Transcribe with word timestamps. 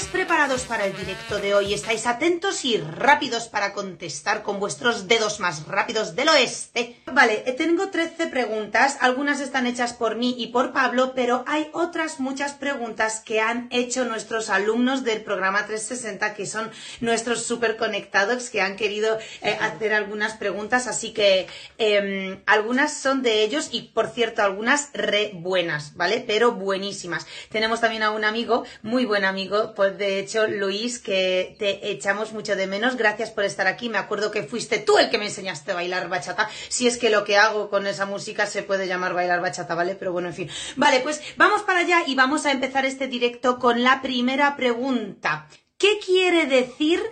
¿Estáis 0.00 0.24
preparados 0.24 0.62
para 0.62 0.86
el 0.86 0.96
directo 0.96 1.38
de 1.40 1.52
hoy? 1.52 1.74
¿Estáis 1.74 2.06
atentos 2.06 2.64
y 2.64 2.78
rápidos 2.78 3.48
para 3.48 3.74
contestar 3.74 4.42
con 4.42 4.58
vuestros 4.58 5.08
dedos 5.08 5.40
más 5.40 5.66
rápidos 5.66 6.16
del 6.16 6.30
oeste? 6.30 6.96
Vale, 7.12 7.42
eh, 7.44 7.52
tengo 7.52 7.90
13 7.90 8.28
preguntas, 8.28 8.96
algunas 9.00 9.40
están 9.40 9.66
hechas 9.66 9.92
por 9.92 10.16
mí 10.16 10.34
y 10.38 10.46
por 10.46 10.72
Pablo, 10.72 11.12
pero 11.14 11.44
hay 11.46 11.68
otras 11.74 12.18
muchas 12.18 12.54
preguntas 12.54 13.20
que 13.20 13.42
han 13.42 13.68
hecho 13.70 14.06
nuestros 14.06 14.48
alumnos 14.48 15.04
del 15.04 15.20
programa 15.20 15.66
360, 15.66 16.32
que 16.32 16.46
son 16.46 16.70
nuestros 17.02 17.42
super 17.42 17.76
conectados, 17.76 18.48
que 18.48 18.62
han 18.62 18.76
querido 18.76 19.18
eh, 19.42 19.58
hacer 19.60 19.92
algunas 19.92 20.32
preguntas, 20.32 20.86
así 20.86 21.12
que 21.12 21.46
em, 21.76 22.40
algunas 22.46 22.94
son 22.96 23.20
de 23.20 23.42
ellos 23.42 23.68
y, 23.70 23.82
por 23.82 24.08
cierto, 24.08 24.42
algunas 24.42 24.88
re 24.94 25.32
buenas, 25.34 25.94
¿vale? 25.94 26.24
Pero 26.26 26.52
buenísimas. 26.52 27.26
Tenemos 27.50 27.82
también 27.82 28.02
a 28.02 28.12
un 28.12 28.24
amigo, 28.24 28.64
muy 28.80 29.04
buen 29.04 29.26
amigo, 29.26 29.74
de 29.90 30.18
hecho, 30.18 30.46
Luis, 30.46 30.98
que 30.98 31.56
te 31.58 31.90
echamos 31.90 32.32
mucho 32.32 32.56
de 32.56 32.66
menos. 32.66 32.96
Gracias 32.96 33.30
por 33.30 33.44
estar 33.44 33.66
aquí. 33.66 33.88
Me 33.88 33.98
acuerdo 33.98 34.30
que 34.30 34.42
fuiste 34.42 34.78
tú 34.78 34.98
el 34.98 35.10
que 35.10 35.18
me 35.18 35.26
enseñaste 35.26 35.72
a 35.72 35.74
bailar 35.74 36.08
bachata. 36.08 36.48
Si 36.68 36.86
es 36.86 36.96
que 36.98 37.10
lo 37.10 37.24
que 37.24 37.36
hago 37.36 37.70
con 37.70 37.86
esa 37.86 38.06
música 38.06 38.46
se 38.46 38.62
puede 38.62 38.86
llamar 38.86 39.14
bailar 39.14 39.40
bachata, 39.40 39.74
¿vale? 39.74 39.94
Pero 39.94 40.12
bueno, 40.12 40.28
en 40.28 40.34
fin. 40.34 40.50
Vale, 40.76 41.00
pues 41.00 41.20
vamos 41.36 41.62
para 41.62 41.80
allá 41.80 42.02
y 42.06 42.14
vamos 42.14 42.46
a 42.46 42.52
empezar 42.52 42.84
este 42.84 43.06
directo 43.06 43.58
con 43.58 43.82
la 43.82 44.02
primera 44.02 44.56
pregunta. 44.56 45.48
¿Qué 45.78 45.98
quiere 46.04 46.46
decir 46.46 47.02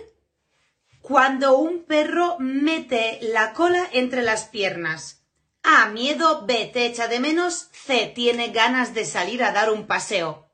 cuando 1.01 1.57
un 1.57 1.85
perro 1.85 2.37
mete 2.39 3.19
la 3.21 3.53
cola 3.53 3.87
entre 3.93 4.21
las 4.21 4.45
piernas? 4.45 5.23
A. 5.63 5.89
Miedo. 5.89 6.45
B. 6.45 6.69
Te 6.73 6.85
echa 6.85 7.07
de 7.07 7.19
menos. 7.19 7.69
C. 7.71 8.11
Tiene 8.13 8.49
ganas 8.49 8.93
de 8.93 9.05
salir 9.05 9.43
a 9.43 9.51
dar 9.51 9.71
un 9.71 9.87
paseo. 9.87 10.48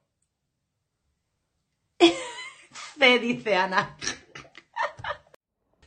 C, 2.98 3.20
dice 3.20 3.55
Ana. 3.55 3.96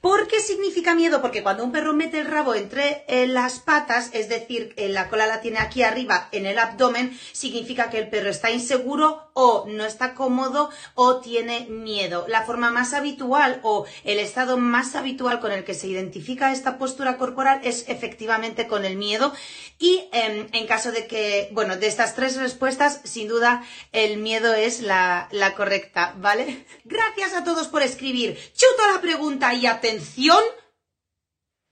¿Por 0.00 0.28
qué 0.28 0.40
significa 0.40 0.94
miedo? 0.94 1.20
Porque 1.20 1.42
cuando 1.42 1.64
un 1.64 1.72
perro 1.72 1.92
mete 1.92 2.20
el 2.20 2.26
rabo 2.26 2.54
entre 2.54 3.04
eh, 3.08 3.26
las 3.26 3.58
patas, 3.58 4.10
es 4.12 4.28
decir, 4.28 4.72
la 4.76 5.08
cola 5.08 5.26
la 5.26 5.40
tiene 5.40 5.58
aquí 5.58 5.82
arriba 5.82 6.28
en 6.30 6.46
el 6.46 6.58
abdomen, 6.58 7.18
significa 7.32 7.90
que 7.90 7.98
el 7.98 8.08
perro 8.08 8.30
está 8.30 8.52
inseguro 8.52 9.30
o 9.34 9.66
no 9.66 9.84
está 9.84 10.14
cómodo 10.14 10.70
o 10.94 11.20
tiene 11.20 11.66
miedo. 11.68 12.26
La 12.28 12.42
forma 12.42 12.70
más 12.70 12.94
habitual 12.94 13.58
o 13.64 13.86
el 14.04 14.20
estado 14.20 14.56
más 14.56 14.94
habitual 14.94 15.40
con 15.40 15.50
el 15.50 15.64
que 15.64 15.74
se 15.74 15.88
identifica 15.88 16.52
esta 16.52 16.78
postura 16.78 17.16
corporal 17.16 17.60
es 17.64 17.88
efectivamente 17.88 18.68
con 18.68 18.84
el 18.84 18.96
miedo 18.96 19.32
y 19.80 20.08
em, 20.12 20.46
en 20.52 20.66
caso 20.66 20.92
de 20.92 21.06
que, 21.06 21.48
bueno, 21.52 21.76
de 21.76 21.88
estas 21.88 22.14
tres 22.14 22.36
respuestas, 22.36 23.00
sin 23.02 23.26
duda 23.26 23.64
el 23.92 24.18
miedo 24.18 24.54
es 24.54 24.80
la, 24.80 25.28
correcta, 25.56 26.14
¿vale? 26.18 26.64
Gracias 26.84 27.34
a 27.34 27.42
todos 27.42 27.66
por 27.66 27.82
escribir. 27.82 28.38
Chuto 28.54 28.92
la 28.94 29.00
pregunta 29.00 29.54
y 29.54 29.66
atención 29.66 29.87
atención, 29.88 30.42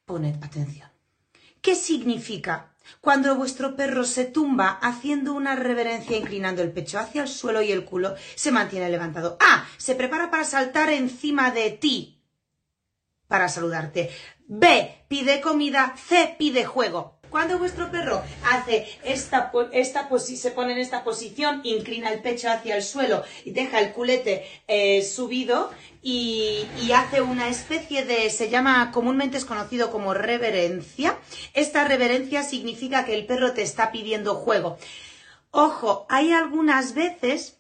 poned 0.07 0.43
atención. 0.43 0.89
¿Qué 1.61 1.75
significa? 1.75 2.73
Cuando 3.01 3.35
vuestro 3.35 3.77
perro 3.77 4.05
se 4.05 4.25
tumba 4.25 4.71
haciendo 4.71 5.35
una 5.35 5.55
reverencia 5.55 6.17
inclinando 6.17 6.63
el 6.63 6.73
pecho 6.73 6.99
hacia 6.99 7.23
el 7.23 7.29
suelo 7.29 7.61
y 7.61 7.73
el 7.73 7.85
culo 7.85 8.15
se 8.35 8.53
mantiene 8.53 8.89
levantado. 8.89 9.37
A. 9.41 9.67
Se 9.77 9.95
prepara 9.95 10.31
para 10.31 10.45
saltar 10.45 10.91
encima 10.91 11.51
de 11.51 11.73
ti 11.73 12.23
para 13.29 13.49
saludarte. 13.49 14.11
B. 14.47 15.05
Pide 15.09 15.41
comida. 15.43 15.95
C. 15.97 16.37
Pide 16.39 16.65
juego. 16.65 17.16
Cuando 17.37 17.59
vuestro 17.59 17.91
perro 17.91 18.23
hace 18.51 18.89
esta, 19.05 19.53
esta 19.73 20.09
se 20.19 20.51
pone 20.53 20.73
en 20.73 20.79
esta 20.79 21.05
posición, 21.05 21.61
inclina 21.65 22.11
el 22.11 22.23
pecho 22.23 22.49
hacia 22.49 22.75
el 22.75 22.83
suelo 22.83 23.25
y 23.45 23.51
deja 23.51 23.79
el 23.79 23.93
culete 23.93 24.47
eh, 24.67 25.03
subido 25.03 25.71
y, 26.01 26.67
y, 26.81 26.93
hace 26.93 27.21
una 27.21 27.49
especie 27.49 28.07
de, 28.07 28.31
se 28.31 28.49
llama, 28.49 28.91
comúnmente 28.91 29.37
es 29.37 29.45
conocido 29.45 29.91
como 29.91 30.15
reverencia. 30.15 31.19
Esta 31.53 31.85
reverencia 31.85 32.43
significa 32.43 33.05
que 33.05 33.13
el 33.13 33.27
perro 33.27 33.53
te 33.53 33.61
está 33.61 33.93
pidiendo 33.93 34.37
juego. 34.37 34.79
Ojo, 35.51 36.07
hay 36.09 36.33
algunas 36.33 36.95
veces 36.95 37.59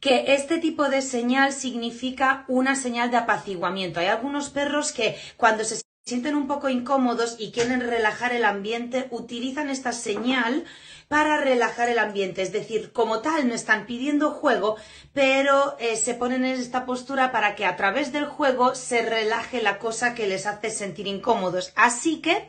que 0.00 0.34
este 0.34 0.58
tipo 0.58 0.88
de 0.88 1.00
señal 1.00 1.52
significa 1.52 2.44
una 2.48 2.74
señal 2.74 3.12
de 3.12 3.18
apaciguamiento. 3.18 4.00
Hay 4.00 4.06
algunos 4.06 4.50
perros 4.50 4.90
que 4.90 5.16
cuando 5.36 5.62
se 5.62 5.84
sienten 6.04 6.36
un 6.36 6.46
poco 6.46 6.68
incómodos 6.68 7.36
y 7.38 7.50
quieren 7.50 7.80
relajar 7.80 8.34
el 8.34 8.44
ambiente, 8.44 9.08
utilizan 9.10 9.70
esta 9.70 9.92
señal 9.92 10.64
para 11.08 11.38
relajar 11.38 11.88
el 11.88 11.98
ambiente. 11.98 12.42
Es 12.42 12.52
decir, 12.52 12.92
como 12.92 13.20
tal, 13.20 13.48
no 13.48 13.54
están 13.54 13.86
pidiendo 13.86 14.30
juego, 14.30 14.76
pero 15.14 15.76
eh, 15.78 15.96
se 15.96 16.12
ponen 16.12 16.44
en 16.44 16.60
esta 16.60 16.84
postura 16.84 17.32
para 17.32 17.54
que 17.54 17.64
a 17.64 17.76
través 17.76 18.12
del 18.12 18.26
juego 18.26 18.74
se 18.74 19.00
relaje 19.00 19.62
la 19.62 19.78
cosa 19.78 20.14
que 20.14 20.26
les 20.26 20.44
hace 20.44 20.70
sentir 20.70 21.06
incómodos. 21.06 21.72
Así 21.74 22.20
que... 22.20 22.48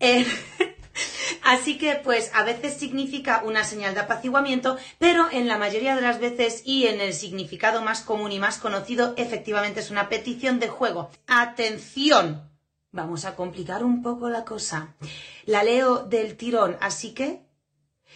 Eh, 0.00 0.26
así 1.44 1.78
que, 1.78 2.00
pues, 2.02 2.32
a 2.34 2.42
veces 2.42 2.74
significa 2.74 3.42
una 3.44 3.62
señal 3.62 3.94
de 3.94 4.00
apaciguamiento, 4.00 4.76
pero 4.98 5.28
en 5.30 5.46
la 5.46 5.56
mayoría 5.56 5.94
de 5.94 6.02
las 6.02 6.18
veces 6.18 6.62
y 6.64 6.88
en 6.88 7.00
el 7.00 7.14
significado 7.14 7.80
más 7.80 8.00
común 8.00 8.32
y 8.32 8.40
más 8.40 8.58
conocido, 8.58 9.14
efectivamente 9.16 9.78
es 9.78 9.92
una 9.92 10.08
petición 10.08 10.58
de 10.58 10.68
juego. 10.68 11.10
Atención, 11.28 12.47
Vamos 12.90 13.26
a 13.26 13.36
complicar 13.36 13.84
un 13.84 14.02
poco 14.02 14.30
la 14.30 14.44
cosa. 14.44 14.96
La 15.44 15.62
leo 15.62 16.04
del 16.04 16.36
tirón, 16.36 16.76
así 16.80 17.12
que... 17.12 17.46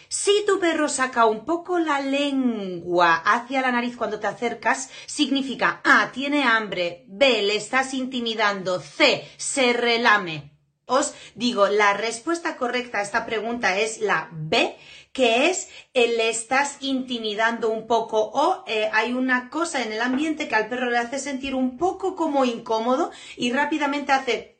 Si 0.08 0.44
tu 0.46 0.58
perro 0.58 0.88
saca 0.88 1.26
un 1.26 1.44
poco 1.44 1.78
la 1.78 2.00
lengua 2.00 3.16
hacia 3.16 3.60
la 3.60 3.72
nariz 3.72 3.96
cuando 3.96 4.18
te 4.18 4.26
acercas, 4.26 4.90
significa 5.06 5.80
A. 5.84 6.10
Tiene 6.12 6.44
hambre. 6.44 7.04
B. 7.08 7.42
Le 7.42 7.56
estás 7.56 7.92
intimidando. 7.94 8.80
C. 8.80 9.28
Se 9.36 9.72
relame. 9.74 10.52
Os 10.86 11.14
digo, 11.34 11.68
la 11.68 11.94
respuesta 11.94 12.56
correcta 12.56 12.98
a 12.98 13.02
esta 13.02 13.24
pregunta 13.24 13.78
es 13.78 14.00
la 14.00 14.28
B, 14.32 14.76
que 15.12 15.48
es 15.48 15.68
eh, 15.94 16.14
le 16.16 16.28
estás 16.28 16.78
intimidando 16.80 17.70
un 17.70 17.86
poco 17.86 18.20
o 18.20 18.64
eh, 18.66 18.90
hay 18.92 19.12
una 19.12 19.48
cosa 19.48 19.82
en 19.82 19.92
el 19.92 20.00
ambiente 20.00 20.48
que 20.48 20.54
al 20.54 20.68
perro 20.68 20.90
le 20.90 20.98
hace 20.98 21.18
sentir 21.18 21.54
un 21.54 21.78
poco 21.78 22.16
como 22.16 22.44
incómodo 22.44 23.10
y 23.36 23.52
rápidamente 23.52 24.12
hace 24.12 24.52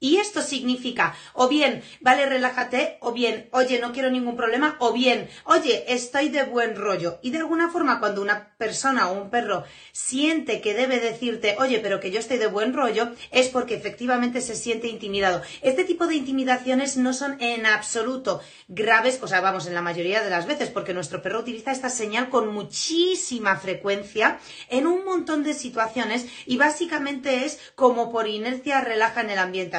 y 0.00 0.16
esto 0.16 0.40
significa, 0.40 1.14
o 1.34 1.46
bien, 1.48 1.82
vale, 2.00 2.26
relájate, 2.26 2.96
o 3.00 3.12
bien, 3.12 3.48
oye, 3.52 3.78
no 3.78 3.92
quiero 3.92 4.10
ningún 4.10 4.36
problema, 4.36 4.76
o 4.80 4.92
bien, 4.92 5.28
oye, 5.44 5.84
estoy 5.88 6.30
de 6.30 6.44
buen 6.44 6.74
rollo. 6.74 7.18
Y 7.22 7.30
de 7.30 7.38
alguna 7.38 7.68
forma, 7.68 8.00
cuando 8.00 8.22
una 8.22 8.56
persona 8.56 9.10
o 9.10 9.20
un 9.20 9.30
perro 9.30 9.64
siente 9.92 10.62
que 10.62 10.72
debe 10.74 11.00
decirte, 11.00 11.56
oye, 11.58 11.80
pero 11.80 12.00
que 12.00 12.10
yo 12.10 12.18
estoy 12.18 12.38
de 12.38 12.46
buen 12.46 12.72
rollo, 12.72 13.10
es 13.30 13.48
porque 13.48 13.74
efectivamente 13.74 14.40
se 14.40 14.56
siente 14.56 14.88
intimidado. 14.88 15.42
Este 15.60 15.84
tipo 15.84 16.06
de 16.06 16.14
intimidaciones 16.14 16.96
no 16.96 17.12
son 17.12 17.40
en 17.40 17.66
absoluto 17.66 18.40
graves, 18.68 19.18
o 19.22 19.28
sea, 19.28 19.42
vamos, 19.42 19.66
en 19.66 19.74
la 19.74 19.82
mayoría 19.82 20.22
de 20.22 20.30
las 20.30 20.46
veces, 20.46 20.70
porque 20.70 20.94
nuestro 20.94 21.20
perro 21.20 21.40
utiliza 21.40 21.72
esta 21.72 21.90
señal 21.90 22.30
con 22.30 22.52
muchísima 22.54 23.56
frecuencia 23.56 24.38
en 24.70 24.86
un 24.86 25.04
montón 25.04 25.42
de 25.42 25.52
situaciones 25.52 26.26
y 26.46 26.56
básicamente 26.56 27.44
es 27.44 27.58
como 27.74 28.10
por 28.10 28.28
inercia 28.28 28.80
relaja 28.80 29.20
en 29.20 29.30
el 29.30 29.38
ambiente 29.38 29.76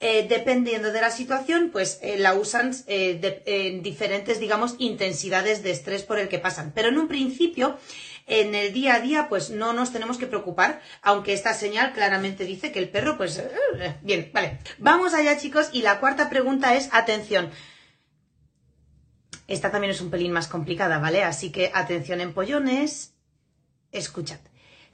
eh, 0.00 0.26
dependiendo 0.28 0.92
de 0.92 1.00
la 1.00 1.10
situación, 1.10 1.70
pues 1.72 1.98
eh, 2.02 2.16
la 2.18 2.34
usan 2.34 2.74
eh, 2.86 3.42
en 3.46 3.82
diferentes, 3.82 4.40
digamos, 4.40 4.74
intensidades 4.78 5.62
de 5.62 5.70
estrés 5.70 6.02
por 6.02 6.18
el 6.18 6.28
que 6.28 6.38
pasan. 6.38 6.72
Pero 6.74 6.88
en 6.88 6.98
un 6.98 7.08
principio, 7.08 7.78
en 8.26 8.54
el 8.54 8.72
día 8.72 8.94
a 8.94 9.00
día, 9.00 9.28
pues 9.28 9.50
no 9.50 9.72
nos 9.72 9.92
tenemos 9.92 10.18
que 10.18 10.26
preocupar, 10.26 10.80
aunque 11.02 11.32
esta 11.32 11.54
señal 11.54 11.92
claramente 11.92 12.44
dice 12.44 12.72
que 12.72 12.78
el 12.78 12.88
perro, 12.88 13.16
pues, 13.16 13.42
bien, 14.02 14.30
vale. 14.32 14.58
Vamos 14.78 15.14
allá, 15.14 15.36
chicos, 15.38 15.68
y 15.72 15.82
la 15.82 16.00
cuarta 16.00 16.30
pregunta 16.30 16.74
es, 16.74 16.88
atención. 16.92 17.50
Esta 19.46 19.70
también 19.70 19.90
es 19.90 20.00
un 20.00 20.10
pelín 20.10 20.32
más 20.32 20.48
complicada, 20.48 20.98
¿vale? 20.98 21.22
Así 21.22 21.52
que 21.52 21.70
atención 21.74 22.20
en 22.20 22.32
pollones, 22.32 23.14
escuchad. 23.92 24.38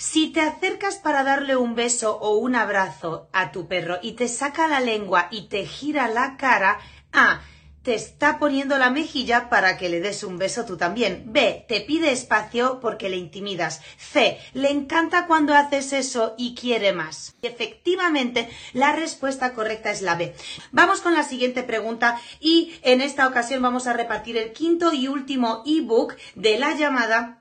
Si 0.01 0.29
te 0.29 0.41
acercas 0.41 0.97
para 0.97 1.25
darle 1.25 1.57
un 1.57 1.75
beso 1.75 2.17
o 2.17 2.39
un 2.39 2.55
abrazo 2.55 3.29
a 3.35 3.53
tu 3.53 3.69
perro 3.69 3.99
y 4.01 4.13
te 4.13 4.29
saca 4.29 4.67
la 4.67 4.81
lengua 4.81 5.29
y 5.31 5.49
te 5.49 5.67
gira 5.67 6.09
la 6.09 6.39
cara, 6.39 6.81
A. 7.13 7.43
Te 7.83 7.95
está 7.95 8.39
poniendo 8.39 8.79
la 8.79 8.89
mejilla 8.89 9.51
para 9.51 9.77
que 9.77 9.91
le 9.91 10.01
des 10.01 10.25
un 10.25 10.39
beso 10.39 10.65
tú 10.65 10.79
también. 10.79 11.25
B. 11.27 11.67
Te 11.69 11.83
pide 11.83 12.13
espacio 12.13 12.81
porque 12.81 13.11
le 13.11 13.19
intimidas. 13.19 13.83
C. 13.99 14.39
Le 14.55 14.71
encanta 14.71 15.27
cuando 15.27 15.55
haces 15.55 15.93
eso 15.93 16.35
y 16.39 16.55
quiere 16.55 16.95
más. 16.95 17.35
Efectivamente, 17.43 18.49
la 18.73 18.93
respuesta 18.93 19.53
correcta 19.53 19.91
es 19.91 20.01
la 20.01 20.15
B. 20.15 20.35
Vamos 20.73 21.03
con 21.03 21.13
la 21.13 21.25
siguiente 21.25 21.63
pregunta 21.63 22.19
y 22.41 22.73
en 22.83 23.03
esta 23.03 23.27
ocasión 23.27 23.61
vamos 23.61 23.87
a 23.87 23.93
repartir 23.93 24.39
el 24.39 24.53
quinto 24.53 24.95
y 24.95 25.09
último 25.09 25.63
ebook 25.67 26.17
de 26.37 26.59
la 26.59 26.75
llamada 26.75 27.40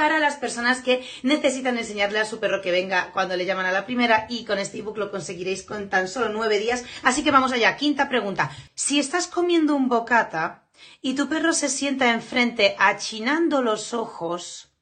para 0.00 0.18
las 0.18 0.36
personas 0.36 0.80
que 0.80 1.06
necesitan 1.22 1.76
enseñarle 1.76 2.20
a 2.20 2.24
su 2.24 2.40
perro 2.40 2.62
que 2.62 2.70
venga 2.70 3.10
cuando 3.12 3.36
le 3.36 3.44
llaman 3.44 3.66
a 3.66 3.70
la 3.70 3.84
primera 3.84 4.24
y 4.30 4.46
con 4.46 4.58
este 4.58 4.78
ebook 4.78 4.96
lo 4.96 5.10
conseguiréis 5.10 5.62
con 5.62 5.90
tan 5.90 6.08
solo 6.08 6.30
nueve 6.30 6.58
días. 6.58 6.84
Así 7.02 7.22
que 7.22 7.30
vamos 7.30 7.52
allá. 7.52 7.76
Quinta 7.76 8.08
pregunta. 8.08 8.50
Si 8.74 8.98
estás 8.98 9.26
comiendo 9.26 9.76
un 9.76 9.90
bocata 9.90 10.64
y 11.02 11.16
tu 11.16 11.28
perro 11.28 11.52
se 11.52 11.68
sienta 11.68 12.14
enfrente 12.14 12.76
achinando 12.78 13.60
los 13.60 13.92
ojos, 13.92 14.72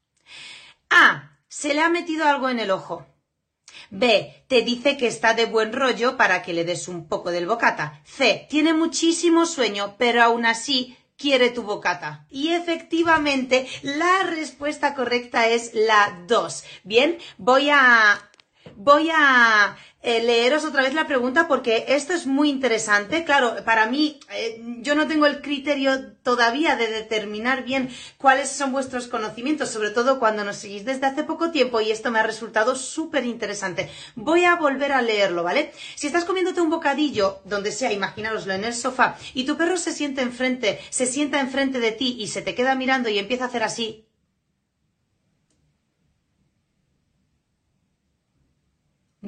A. 0.88 1.32
Se 1.48 1.74
le 1.74 1.80
ha 1.80 1.88
metido 1.88 2.28
algo 2.28 2.48
en 2.48 2.60
el 2.60 2.70
ojo. 2.70 3.04
B. 3.90 4.44
Te 4.46 4.62
dice 4.62 4.96
que 4.96 5.08
está 5.08 5.34
de 5.34 5.46
buen 5.46 5.72
rollo 5.72 6.16
para 6.16 6.42
que 6.42 6.52
le 6.52 6.64
des 6.64 6.86
un 6.86 7.08
poco 7.08 7.32
del 7.32 7.46
bocata. 7.48 8.02
C. 8.04 8.46
Tiene 8.48 8.72
muchísimo 8.72 9.46
sueño, 9.46 9.96
pero 9.98 10.22
aún 10.22 10.46
así 10.46 10.96
quiere 11.18 11.50
tu 11.50 11.62
bocata. 11.62 12.26
Y 12.30 12.54
efectivamente, 12.54 13.66
la 13.82 14.22
respuesta 14.30 14.94
correcta 14.94 15.48
es 15.48 15.74
la 15.74 16.24
2. 16.26 16.64
Bien, 16.84 17.18
voy 17.36 17.68
a 17.70 18.18
voy 18.76 19.10
a 19.12 19.76
eh, 20.00 20.22
leeros 20.22 20.64
otra 20.64 20.82
vez 20.82 20.94
la 20.94 21.08
pregunta 21.08 21.48
porque 21.48 21.86
esto 21.88 22.12
es 22.12 22.26
muy 22.26 22.50
interesante. 22.50 23.24
Claro, 23.24 23.56
para 23.64 23.86
mí, 23.86 24.20
eh, 24.32 24.62
yo 24.80 24.94
no 24.94 25.08
tengo 25.08 25.26
el 25.26 25.40
criterio 25.40 26.12
todavía 26.22 26.76
de 26.76 26.86
determinar 26.86 27.64
bien 27.64 27.90
cuáles 28.16 28.48
son 28.48 28.70
vuestros 28.70 29.08
conocimientos, 29.08 29.70
sobre 29.70 29.90
todo 29.90 30.20
cuando 30.20 30.44
nos 30.44 30.56
seguís 30.56 30.84
desde 30.84 31.06
hace 31.06 31.24
poco 31.24 31.50
tiempo 31.50 31.80
y 31.80 31.90
esto 31.90 32.12
me 32.12 32.20
ha 32.20 32.22
resultado 32.22 32.76
súper 32.76 33.24
interesante. 33.24 33.90
Voy 34.14 34.44
a 34.44 34.54
volver 34.54 34.92
a 34.92 35.02
leerlo, 35.02 35.42
¿vale? 35.42 35.72
Si 35.96 36.06
estás 36.06 36.24
comiéndote 36.24 36.60
un 36.60 36.70
bocadillo, 36.70 37.40
donde 37.44 37.72
sea, 37.72 37.92
imagínaroslo 37.92 38.52
en 38.52 38.64
el 38.64 38.74
sofá, 38.74 39.16
y 39.34 39.44
tu 39.44 39.56
perro 39.56 39.76
se 39.76 39.92
siente 39.92 40.22
enfrente, 40.22 40.78
se 40.90 41.06
sienta 41.06 41.40
enfrente 41.40 41.80
de 41.80 41.92
ti 41.92 42.16
y 42.20 42.28
se 42.28 42.42
te 42.42 42.54
queda 42.54 42.76
mirando 42.76 43.08
y 43.08 43.18
empieza 43.18 43.44
a 43.44 43.48
hacer 43.48 43.64
así, 43.64 44.07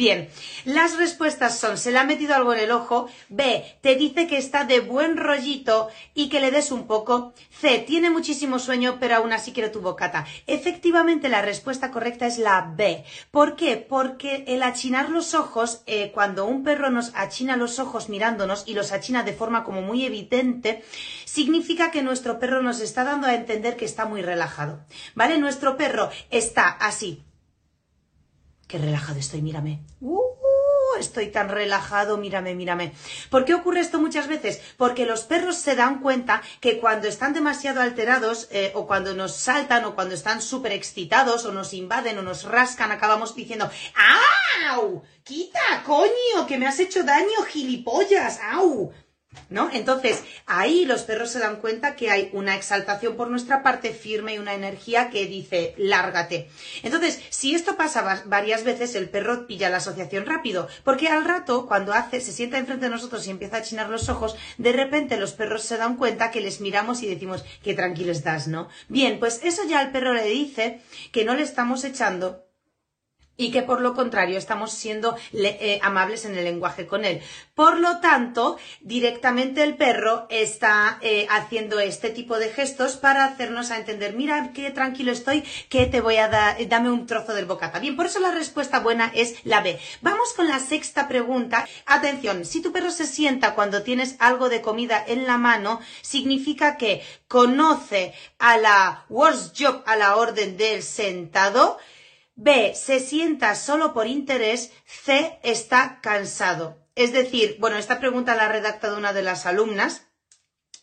Bien, 0.01 0.31
las 0.65 0.97
respuestas 0.97 1.59
son, 1.59 1.77
se 1.77 1.93
le 1.93 1.99
ha 1.99 2.05
metido 2.05 2.35
algo 2.35 2.55
en 2.55 2.61
el 2.61 2.71
ojo, 2.71 3.11
B, 3.29 3.77
te 3.83 3.97
dice 3.97 4.27
que 4.27 4.39
está 4.39 4.65
de 4.65 4.81
buen 4.81 5.19
rollito 5.19 5.91
y 6.15 6.31
que 6.31 6.41
le 6.41 6.51
des 6.51 6.73
un 6.73 6.87
poco, 6.87 7.35
C, 7.51 7.81
tiene 7.81 8.09
muchísimo 8.09 8.59
sueño 8.59 8.97
pero 8.99 9.17
aún 9.17 9.35
así 9.35 9.53
quiere 9.53 9.69
tu 9.69 9.83
bocata. 9.83 10.27
Efectivamente 10.47 11.29
la 11.29 11.43
respuesta 11.43 11.91
correcta 11.91 12.27
es 12.27 12.39
la 12.39 12.73
B. 12.75 13.05
¿Por 13.31 13.57
qué? 13.57 13.77
Porque 13.77 14.45
el 14.47 14.63
achinar 14.63 15.11
los 15.11 15.35
ojos, 15.35 15.83
eh, 15.85 16.13
cuando 16.15 16.47
un 16.47 16.65
perro 16.65 16.89
nos 16.89 17.13
achina 17.15 17.59
los 17.59 17.79
ojos 17.79 18.09
mirándonos 18.09 18.65
y 18.67 18.73
los 18.73 18.93
achina 18.93 19.23
de 19.23 19.35
forma 19.35 19.65
como 19.65 19.83
muy 19.83 20.07
evidente, 20.07 20.83
significa 21.27 21.91
que 21.91 22.01
nuestro 22.01 22.39
perro 22.39 22.63
nos 22.63 22.81
está 22.81 23.05
dando 23.05 23.27
a 23.27 23.35
entender 23.35 23.77
que 23.77 23.85
está 23.85 24.07
muy 24.07 24.23
relajado. 24.23 24.81
¿Vale? 25.15 25.37
Nuestro 25.37 25.77
perro 25.77 26.09
está 26.31 26.71
así 26.71 27.23
Qué 28.71 28.79
relajado 28.79 29.19
estoy, 29.19 29.43
mírame. 29.43 29.81
Uh, 30.01 30.21
estoy 31.01 31.27
tan 31.33 31.49
relajado, 31.49 32.19
mírame, 32.19 32.55
mírame. 32.55 32.93
¿Por 33.29 33.45
qué 33.45 33.55
ocurre 33.55 33.81
esto 33.81 33.99
muchas 33.99 34.29
veces? 34.29 34.61
Porque 34.77 35.07
los 35.07 35.25
perros 35.25 35.57
se 35.57 35.75
dan 35.75 36.01
cuenta 36.01 36.41
que 36.61 36.79
cuando 36.79 37.09
están 37.09 37.33
demasiado 37.33 37.81
alterados 37.81 38.47
eh, 38.53 38.71
o 38.77 38.87
cuando 38.87 39.13
nos 39.13 39.35
saltan 39.35 39.85
o 39.87 39.97
cuando 39.97 40.15
están 40.15 40.41
súper 40.41 40.71
excitados 40.71 41.45
o 41.47 41.53
nos 41.53 41.75
invaden 41.75 42.19
o 42.19 42.23
nos 42.23 42.45
rascan, 42.45 42.93
acabamos 42.93 43.35
diciendo 43.35 43.69
¡Au! 44.71 45.03
¡Quita, 45.25 45.83
coño! 45.85 46.47
¡Que 46.47 46.57
me 46.57 46.69
has 46.69 46.79
hecho 46.79 47.03
daño, 47.03 47.43
gilipollas! 47.49 48.39
¡Au! 48.53 48.93
¿No? 49.49 49.71
Entonces, 49.73 50.25
ahí 50.47 50.85
los 50.85 51.03
perros 51.03 51.31
se 51.31 51.39
dan 51.39 51.61
cuenta 51.61 51.95
que 51.95 52.11
hay 52.11 52.31
una 52.33 52.57
exaltación 52.57 53.17
por 53.17 53.31
nuestra 53.31 53.63
parte 53.63 53.93
firme 53.93 54.35
y 54.35 54.39
una 54.39 54.55
energía 54.55 55.09
que 55.11 55.27
dice, 55.27 55.75
lárgate. 55.77 56.49
Entonces, 56.83 57.21
si 57.31 57.55
esto 57.55 57.77
pasa 57.77 58.25
varias 58.27 58.65
veces, 58.65 58.97
el 58.97 59.09
perro 59.09 59.47
pilla 59.47 59.71
la 59.71 59.77
asociación 59.77 60.27
rápido, 60.27 60.69
porque 60.83 61.09
al 61.09 61.25
rato, 61.25 61.67
cuando 61.67 61.93
hace, 61.93 62.21
se 62.21 62.33
sienta 62.33 62.59
enfrente 62.59 62.87
de 62.87 62.91
nosotros 62.91 63.25
y 63.27 63.31
empieza 63.31 63.59
a 63.59 63.63
chinar 63.63 63.89
los 63.89 64.09
ojos, 64.09 64.37
de 64.59 64.73
repente 64.73 65.17
los 65.17 65.33
perros 65.33 65.63
se 65.63 65.77
dan 65.77 65.97
cuenta 65.97 66.33
que 66.33 66.41
les 66.41 66.61
miramos 66.61 67.03
y 67.03 67.09
decimos, 67.09 67.45
qué 67.63 67.75
tranquilo 67.75 68.11
estás, 68.11 68.49
¿no? 68.49 68.69
Bien, 68.89 69.21
pues 69.21 69.41
eso 69.45 69.63
ya 69.65 69.79
al 69.79 69.93
perro 69.93 70.13
le 70.13 70.25
dice 70.25 70.81
que 71.13 71.25
no 71.25 71.35
le 71.35 71.43
estamos 71.43 71.85
echando 71.85 72.50
y 73.41 73.51
que 73.51 73.63
por 73.63 73.81
lo 73.81 73.95
contrario 73.95 74.37
estamos 74.37 74.71
siendo 74.71 75.17
eh, 75.33 75.81
amables 75.83 76.27
en 76.27 76.37
el 76.37 76.45
lenguaje 76.45 76.87
con 76.87 77.07
él. 77.07 77.23
Por 77.55 77.79
lo 77.79 77.99
tanto, 78.01 78.59
directamente 78.83 79.63
el 79.63 79.79
perro 79.79 80.27
está 80.29 80.99
eh, 81.01 81.27
haciendo 81.31 81.81
este 81.81 82.11
tipo 82.11 82.39
de 82.39 82.51
gestos 82.51 82.99
para 82.99 83.25
hacernos 83.25 83.71
a 83.71 83.79
entender, 83.79 84.13
mira 84.13 84.51
qué 84.53 84.71
tranquilo 84.71 85.11
estoy, 85.11 85.43
que 85.71 85.87
te 85.87 86.03
voy 86.03 86.19
a 86.19 86.29
dar, 86.29 86.69
dame 86.69 86.91
un 86.91 87.07
trozo 87.07 87.33
del 87.33 87.47
bocata. 87.47 87.79
Bien, 87.79 87.97
por 87.97 88.05
eso 88.05 88.21
la 88.21 88.31
respuesta 88.31 88.81
buena 88.81 89.11
es 89.15 89.37
la 89.45 89.63
B. 89.63 89.81
Vamos 90.03 90.35
con 90.35 90.47
la 90.47 90.59
sexta 90.59 91.09
pregunta. 91.09 91.67
Atención, 91.87 92.45
si 92.45 92.61
tu 92.61 92.73
perro 92.73 92.91
se 92.91 93.07
sienta 93.07 93.55
cuando 93.55 93.83
tienes 93.83 94.17
algo 94.19 94.51
de 94.51 94.61
comida 94.61 95.03
en 95.07 95.27
la 95.27 95.39
mano, 95.39 95.81
significa 96.03 96.77
que 96.77 97.03
conoce 97.27 98.13
a 98.39 98.59
la 98.59 99.07
worst 99.09 99.57
job, 99.59 99.83
a 99.87 99.97
la 99.97 100.17
orden 100.17 100.59
del 100.59 100.83
sentado, 100.83 101.79
B. 102.43 102.75
Se 102.75 103.01
sienta 103.01 103.55
solo 103.55 103.93
por 103.93 104.07
interés. 104.07 104.73
C. 104.87 105.39
Está 105.43 106.01
cansado. 106.01 106.79
Es 106.95 107.13
decir, 107.13 107.57
bueno, 107.61 107.77
esta 107.77 108.01
pregunta 108.01 108.35
la 108.35 108.47
ha 108.47 108.53
redactado 108.53 108.97
una 108.97 109.13
de 109.13 109.23
las 109.23 109.45
alumnas. 109.45 110.07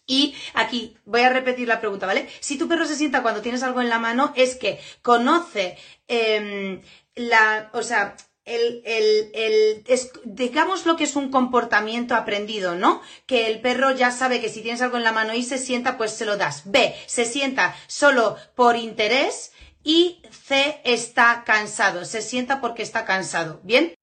Y 0.05 0.35
aquí 0.53 0.97
voy 1.05 1.21
a 1.21 1.29
repetir 1.29 1.67
la 1.67 1.81
pregunta, 1.81 2.05
¿vale? 2.05 2.29
Si 2.39 2.57
tu 2.57 2.67
perro 2.67 2.85
se 2.85 2.95
sienta 2.95 3.23
cuando 3.23 3.41
tienes 3.41 3.63
algo 3.63 3.81
en 3.81 3.89
la 3.89 3.99
mano, 3.99 4.31
es 4.35 4.55
que 4.55 4.79
conoce 5.01 5.77
em, 6.07 6.81
la, 7.15 7.69
o 7.73 7.81
sea, 7.81 8.15
el, 8.45 8.81
el, 8.85 9.31
el 9.33 9.83
digamos 10.23 10.85
lo 10.85 10.95
que 10.95 11.03
es 11.03 11.15
un 11.17 11.29
comportamiento 11.29 12.15
aprendido, 12.15 12.75
¿no? 12.75 13.01
Que 13.25 13.47
el 13.47 13.59
perro 13.59 13.91
ya 13.91 14.11
sabe 14.11 14.39
que 14.39 14.49
si 14.49 14.61
tienes 14.61 14.81
algo 14.81 14.95
en 14.97 15.03
la 15.03 15.11
mano 15.11 15.33
y 15.33 15.43
se 15.43 15.57
sienta, 15.57 15.97
pues 15.97 16.11
se 16.11 16.25
lo 16.25 16.37
das. 16.37 16.61
B, 16.65 16.95
se 17.07 17.25
sienta 17.25 17.75
solo 17.87 18.37
por 18.55 18.77
interés 18.77 19.51
y 19.87 20.21
C 20.29 20.81
está 20.83 21.45
cansado, 21.45 22.03
se 22.03 22.21
sienta 22.21 22.59
porque 22.59 22.83
está 22.83 23.05
cansado. 23.05 23.61
¿Bien? 23.63 23.93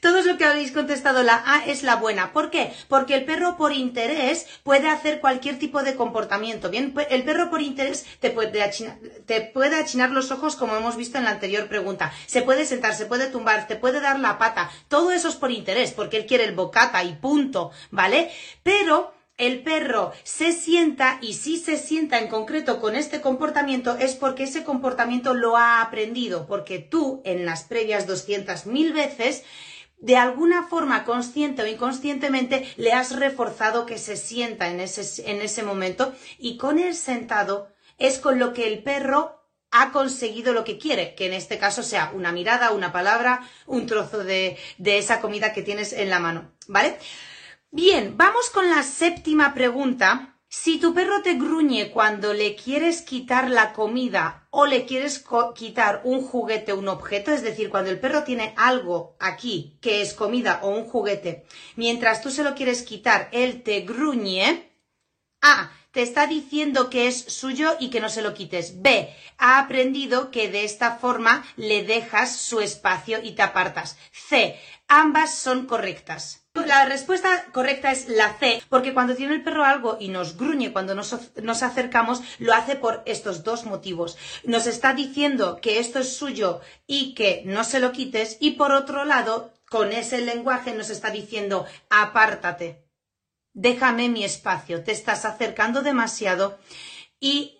Todo 0.00 0.22
lo 0.22 0.38
que 0.38 0.44
habéis 0.46 0.72
contestado 0.72 1.22
la 1.22 1.42
A 1.44 1.66
es 1.66 1.82
la 1.82 1.96
buena. 1.96 2.32
¿Por 2.32 2.50
qué? 2.50 2.72
Porque 2.88 3.14
el 3.14 3.26
perro 3.26 3.58
por 3.58 3.72
interés 3.72 4.46
puede 4.62 4.88
hacer 4.88 5.20
cualquier 5.20 5.58
tipo 5.58 5.82
de 5.82 5.96
comportamiento. 5.96 6.70
Bien, 6.70 6.94
el 7.10 7.24
perro 7.24 7.50
por 7.50 7.60
interés 7.60 8.06
te 8.20 8.30
puede, 8.30 8.62
achinar, 8.62 8.96
te 9.26 9.42
puede 9.42 9.76
achinar 9.76 10.12
los 10.12 10.30
ojos 10.30 10.56
como 10.56 10.76
hemos 10.76 10.96
visto 10.96 11.18
en 11.18 11.24
la 11.24 11.32
anterior 11.32 11.68
pregunta. 11.68 12.10
Se 12.26 12.40
puede 12.40 12.64
sentar, 12.64 12.94
se 12.94 13.04
puede 13.04 13.26
tumbar, 13.26 13.66
te 13.66 13.76
puede 13.76 14.00
dar 14.00 14.18
la 14.20 14.38
pata. 14.38 14.70
Todo 14.88 15.10
eso 15.10 15.28
es 15.28 15.34
por 15.34 15.50
interés, 15.50 15.92
porque 15.92 16.16
él 16.16 16.26
quiere 16.26 16.44
el 16.44 16.54
bocata 16.54 17.04
y 17.04 17.16
punto, 17.16 17.70
¿vale? 17.90 18.30
Pero 18.62 19.12
el 19.38 19.62
perro 19.62 20.12
se 20.24 20.52
sienta 20.52 21.18
y 21.22 21.34
si 21.34 21.56
se 21.56 21.78
sienta 21.78 22.18
en 22.18 22.28
concreto 22.28 22.80
con 22.80 22.96
este 22.96 23.20
comportamiento 23.20 23.96
es 23.96 24.16
porque 24.16 24.42
ese 24.42 24.64
comportamiento 24.64 25.32
lo 25.32 25.56
ha 25.56 25.80
aprendido, 25.80 26.46
porque 26.46 26.80
tú 26.80 27.22
en 27.24 27.46
las 27.46 27.62
previas 27.62 28.06
200.000 28.06 28.92
veces 28.92 29.44
de 30.00 30.16
alguna 30.16 30.66
forma 30.68 31.04
consciente 31.04 31.62
o 31.62 31.66
inconscientemente 31.66 32.68
le 32.76 32.92
has 32.92 33.16
reforzado 33.16 33.86
que 33.86 33.98
se 33.98 34.16
sienta 34.16 34.68
en 34.68 34.80
ese, 34.80 35.30
en 35.30 35.40
ese 35.40 35.62
momento 35.62 36.12
y 36.38 36.56
con 36.56 36.78
el 36.78 36.94
sentado 36.94 37.68
es 37.96 38.18
con 38.18 38.38
lo 38.38 38.52
que 38.52 38.66
el 38.68 38.82
perro 38.82 39.38
ha 39.70 39.92
conseguido 39.92 40.52
lo 40.52 40.64
que 40.64 40.78
quiere, 40.78 41.14
que 41.14 41.26
en 41.26 41.34
este 41.34 41.58
caso 41.58 41.82
sea 41.82 42.12
una 42.14 42.32
mirada, 42.32 42.72
una 42.72 42.90
palabra, 42.90 43.46
un 43.66 43.86
trozo 43.86 44.24
de, 44.24 44.56
de 44.78 44.98
esa 44.98 45.20
comida 45.20 45.52
que 45.52 45.62
tienes 45.62 45.92
en 45.92 46.08
la 46.10 46.20
mano, 46.20 46.52
¿vale? 46.68 46.96
Bien, 47.70 48.16
vamos 48.16 48.48
con 48.48 48.70
la 48.70 48.82
séptima 48.82 49.52
pregunta. 49.52 50.40
Si 50.48 50.78
tu 50.78 50.94
perro 50.94 51.20
te 51.20 51.34
gruñe 51.34 51.90
cuando 51.90 52.32
le 52.32 52.56
quieres 52.56 53.02
quitar 53.02 53.50
la 53.50 53.74
comida 53.74 54.48
o 54.48 54.64
le 54.64 54.86
quieres 54.86 55.22
quitar 55.54 56.00
un 56.04 56.22
juguete 56.22 56.72
un 56.72 56.88
objeto, 56.88 57.30
es 57.30 57.42
decir, 57.42 57.68
cuando 57.68 57.90
el 57.90 58.00
perro 58.00 58.24
tiene 58.24 58.54
algo 58.56 59.16
aquí 59.20 59.76
que 59.82 60.00
es 60.00 60.14
comida 60.14 60.60
o 60.62 60.70
un 60.70 60.86
juguete, 60.86 61.44
mientras 61.76 62.22
tú 62.22 62.30
se 62.30 62.42
lo 62.42 62.54
quieres 62.54 62.82
quitar, 62.84 63.28
él 63.32 63.62
te 63.62 63.82
gruñe, 63.82 64.72
A, 65.42 65.70
te 65.90 66.00
está 66.00 66.26
diciendo 66.26 66.88
que 66.88 67.06
es 67.06 67.22
suyo 67.22 67.76
y 67.78 67.90
que 67.90 68.00
no 68.00 68.08
se 68.08 68.22
lo 68.22 68.32
quites. 68.32 68.80
B, 68.80 69.14
ha 69.36 69.58
aprendido 69.58 70.30
que 70.30 70.48
de 70.48 70.64
esta 70.64 70.96
forma 70.96 71.44
le 71.56 71.84
dejas 71.84 72.34
su 72.34 72.60
espacio 72.60 73.18
y 73.22 73.32
te 73.32 73.42
apartas. 73.42 73.98
C, 74.10 74.58
ambas 74.88 75.34
son 75.34 75.66
correctas. 75.66 76.47
La 76.66 76.84
respuesta 76.84 77.46
correcta 77.52 77.90
es 77.90 78.08
la 78.08 78.34
C, 78.38 78.62
porque 78.68 78.92
cuando 78.94 79.14
tiene 79.14 79.34
el 79.34 79.42
perro 79.42 79.64
algo 79.64 79.96
y 80.00 80.08
nos 80.08 80.36
gruñe 80.36 80.72
cuando 80.72 80.94
nos, 80.94 81.16
nos, 81.42 81.62
acercamos, 81.62 82.22
lo 82.38 82.54
hace 82.54 82.76
por 82.76 83.02
estos 83.06 83.44
dos 83.44 83.64
motivos. 83.64 84.18
Nos 84.44 84.66
está 84.66 84.92
diciendo 84.92 85.60
que 85.60 85.78
esto 85.78 85.98
es 85.98 86.16
suyo 86.16 86.60
y 86.86 87.14
que 87.14 87.42
no 87.46 87.64
se 87.64 87.80
lo 87.80 87.92
quites, 87.92 88.36
y 88.40 88.52
por 88.52 88.72
otro 88.72 89.04
lado, 89.04 89.52
con 89.68 89.92
ese 89.92 90.20
lenguaje 90.20 90.74
nos 90.74 90.90
está 90.90 91.10
diciendo 91.10 91.66
apártate, 91.90 92.84
déjame 93.52 94.08
mi 94.08 94.24
espacio, 94.24 94.82
te 94.82 94.92
estás 94.92 95.24
acercando 95.24 95.82
demasiado 95.82 96.58
y 97.20 97.57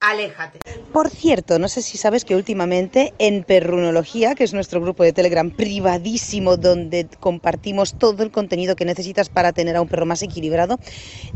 aléjate. 0.00 0.58
Por 0.92 1.08
cierto, 1.08 1.58
no 1.58 1.68
sé 1.68 1.82
si 1.82 1.98
sabes 1.98 2.24
que 2.24 2.34
últimamente 2.34 3.14
en 3.18 3.44
Perrunología, 3.44 4.34
que 4.34 4.44
es 4.44 4.52
nuestro 4.52 4.80
grupo 4.80 5.04
de 5.04 5.12
Telegram 5.12 5.50
privadísimo 5.50 6.56
donde 6.56 7.06
compartimos 7.20 7.94
todo 7.94 8.22
el 8.22 8.32
contenido 8.32 8.74
que 8.74 8.84
necesitas 8.84 9.28
para 9.28 9.52
tener 9.52 9.76
a 9.76 9.82
un 9.82 9.88
perro 9.88 10.06
más 10.06 10.22
equilibrado, 10.22 10.80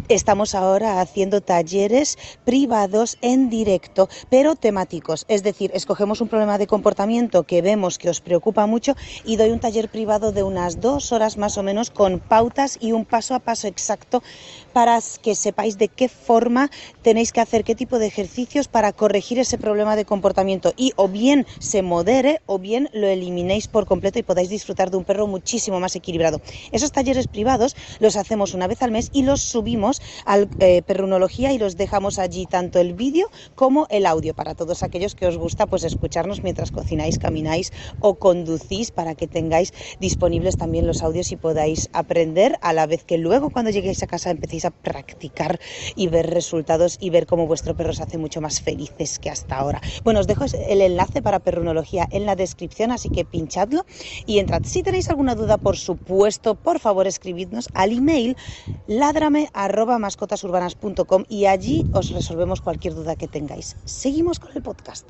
estamos 0.09 0.55
ahora 0.55 1.01
haciendo 1.01 1.41
talleres 1.41 2.19
privados 2.45 3.17
en 3.21 3.49
directo, 3.49 4.09
pero 4.29 4.57
temáticos. 4.57 5.25
Es 5.29 5.43
decir, 5.43 5.71
escogemos 5.75 6.21
un 6.21 6.29
problema 6.29 6.59
de 6.59 6.67
comportamiento 6.67 7.45
que 7.45 7.63
vemos 7.63 7.99
que 7.99 8.11
os 8.11 8.21
preocupa 8.21 8.67
mucho 8.67 8.97
y 9.25 9.37
doy 9.37 9.51
un 9.51 9.61
taller 9.61 9.89
privado 9.89 10.33
de 10.33 10.43
unas 10.43 10.81
dos 10.81 11.13
horas 11.13 11.37
más 11.37 11.59
o 11.59 11.63
menos 11.63 11.91
con 11.91 12.19
pautas 12.19 12.79
y 12.81 12.93
un 12.93 13.05
paso 13.05 13.35
a 13.35 13.39
paso 13.39 13.69
exacto 13.69 14.23
para 14.75 14.99
que 15.23 15.37
sepáis 15.37 15.79
de 15.79 15.89
qué 15.89 16.09
forma 16.09 16.69
tenéis 17.01 17.33
que 17.33 17.41
hacer, 17.41 17.63
qué 17.63 17.77
tipo 17.77 17.99
de 17.99 18.07
ejercicios 18.07 18.67
para 18.69 18.93
corregir 18.93 19.39
ese 19.39 19.57
problema 19.57 19.95
de 19.95 20.05
comportamiento 20.05 20.75
y 20.77 20.93
o 20.97 21.09
bien 21.09 21.47
se 21.61 21.83
modere 21.83 22.43
o 22.47 22.59
bien 22.59 22.91
lo 22.93 23.07
eliminéis 23.07 23.69
por 23.69 23.87
completo 23.87 24.19
y 24.19 24.25
podáis 24.25 24.49
disfrutar 24.49 24.91
de 24.91 24.97
un 24.97 25.05
perro 25.05 25.29
muchísimo 25.29 25.79
más 25.79 25.95
equilibrado. 25.95 26.41
Esos 26.73 26.91
talleres 26.91 27.29
privados 27.29 27.77
los 28.01 28.17
hacemos 28.17 28.53
una 28.53 28.67
vez 28.67 28.83
al 28.83 28.91
mes 28.91 29.11
y 29.13 29.23
los 29.23 29.41
subimos 29.41 30.03
al 30.27 30.49
eh, 30.59 30.83
Perrunología 30.83 31.53
y 31.53 31.59
los 31.59 31.77
dejamos 31.77 32.19
allí 32.19 32.47
tanto 32.47 32.81
el 32.81 32.95
vídeo 32.95 33.31
como 33.55 33.87
el 33.91 34.07
audio 34.07 34.35
para 34.35 34.57
todos 34.57 34.83
aquellos 34.83 35.15
que 35.15 35.29
os 35.29 35.39
gusta 35.39 35.67
pues 35.67 35.85
escucharnos 35.85 36.43
mientras 36.43 36.73
cocináis, 36.73 37.19
camináis 37.19 37.73
o 38.01 38.17
conducís 38.17 38.91
para 38.91 39.15
que 39.15 39.29
tengáis 39.29 39.73
disponibles 40.01 40.57
también 40.57 40.87
los 40.87 41.03
audios 41.05 41.31
y 41.31 41.37
podáis 41.37 41.89
aprender 41.93 42.59
a 42.61 42.73
la 42.73 42.87
vez 42.87 43.05
que 43.05 43.19
luego 43.19 43.51
cuando 43.51 43.71
lleguéis 43.71 44.03
a 44.03 44.09
casa 44.09 44.31
empecéis 44.31 44.64
a 44.65 44.71
practicar 44.71 45.61
y 45.97 46.09
ver 46.09 46.31
resultados 46.31 46.99
y 47.01 47.11
ver 47.11 47.27
cómo 47.27 47.47
vuestro 47.47 47.77
perro 47.77 47.93
se 47.93 48.03
hace 48.03 48.19
mucho 48.19 48.41
más 48.41 48.61
felices 48.61 49.19
que 49.19 49.31
hasta 49.31 49.57
ahora. 49.57 49.81
Bueno, 50.03 50.21
os 50.21 50.27
dejo 50.27 50.45
el 50.45 50.81
enlace 50.81 51.23
para 51.23 51.41
perrunología 51.41 52.09
en 52.11 52.27
la 52.27 52.37
descripción, 52.37 52.91
así 52.91 53.09
que 53.09 53.25
pinchadlo 53.25 53.85
y 54.27 54.39
entrad. 54.39 54.63
Si 54.65 54.83
tenéis 54.83 55.09
alguna 55.09 55.35
duda, 55.35 55.59
por 55.59 55.77
supuesto, 55.77 56.55
por 56.55 56.79
favor 56.79 57.07
escribidnos 57.07 57.69
al 57.75 57.93
email 57.93 58.37
ladrame 58.87 59.51
y 61.29 61.47
allí 61.47 61.85
os 61.93 62.11
resolvemos 62.11 62.61
cualquier 62.61 62.95
duda 62.95 63.17
que 63.17 63.29
tengáis. 63.29 63.77
Seguimos 63.85 64.39
con 64.39 64.53
el 64.55 64.63
podcast. 64.63 65.09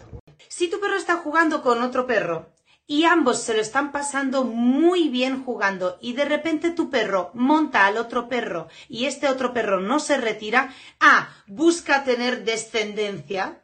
Si 0.49 0.69
tu 0.69 0.81
perro 0.81 0.97
está 0.97 1.17
jugando 1.17 1.63
con 1.63 1.83
otro 1.83 2.07
perro 2.07 2.47
y 2.87 3.05
ambos 3.05 3.43
se 3.43 3.55
lo 3.55 3.61
están 3.61 3.93
pasando 3.93 4.45
muy 4.45 5.09
bien 5.09 5.45
jugando 5.45 5.99
y 6.01 6.13
de 6.13 6.25
repente 6.25 6.71
tu 6.71 6.91
perro 6.91 7.31
monta 7.35 7.87
al 7.87 7.97
otro 7.97 8.29
perro 8.29 8.69
y 8.89 9.07
este 9.07 9.29
otro 9.29 9.55
perro 9.55 9.81
no 9.81 10.01
se 10.01 10.19
retira, 10.19 10.75
A, 11.01 11.29
busca 11.47 12.05
tener 12.05 12.45
descendencia, 12.45 13.63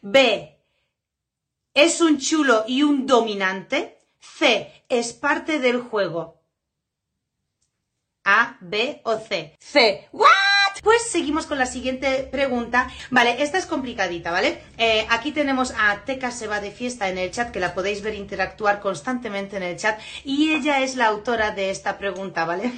B, 0.00 0.58
es 1.74 2.00
un 2.00 2.18
chulo 2.18 2.64
y 2.66 2.82
un 2.82 3.06
dominante, 3.06 3.98
C, 4.18 4.84
es 4.88 5.12
parte 5.12 5.58
del 5.58 5.80
juego. 5.80 6.40
A, 8.24 8.56
B 8.60 9.02
o 9.04 9.18
C. 9.18 9.56
C. 9.60 10.08
¿What? 10.12 10.55
Pues 10.82 11.02
seguimos 11.02 11.46
con 11.46 11.58
la 11.58 11.66
siguiente 11.66 12.28
pregunta. 12.30 12.90
Vale, 13.10 13.42
esta 13.42 13.58
es 13.58 13.66
complicadita, 13.66 14.30
¿vale? 14.30 14.62
Eh, 14.78 15.06
aquí 15.10 15.32
tenemos 15.32 15.72
a 15.78 16.04
Teca 16.04 16.30
se 16.30 16.46
va 16.46 16.60
de 16.60 16.70
fiesta 16.70 17.08
en 17.08 17.18
el 17.18 17.30
chat, 17.30 17.50
que 17.50 17.60
la 17.60 17.74
podéis 17.74 18.02
ver 18.02 18.14
interactuar 18.14 18.80
constantemente 18.80 19.56
en 19.56 19.62
el 19.62 19.76
chat, 19.76 20.00
y 20.24 20.52
ella 20.52 20.80
es 20.80 20.96
la 20.96 21.06
autora 21.06 21.52
de 21.52 21.70
esta 21.70 21.98
pregunta, 21.98 22.44
¿vale? 22.44 22.72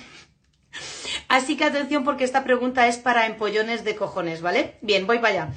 Así 1.29 1.57
que 1.57 1.65
atención 1.65 2.05
porque 2.05 2.25
esta 2.25 2.45
pregunta 2.45 2.87
es 2.87 2.99
para 2.99 3.27
empollones 3.27 3.85
de 3.85 3.97
cojones, 3.97 4.43
¿vale? 4.43 4.79
Bien, 4.81 5.07
voy 5.07 5.19
para 5.19 5.29
allá. 5.29 5.53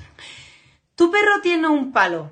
Tu 0.95 1.11
perro 1.11 1.41
tiene 1.41 1.67
un 1.67 1.91
palo 1.91 2.31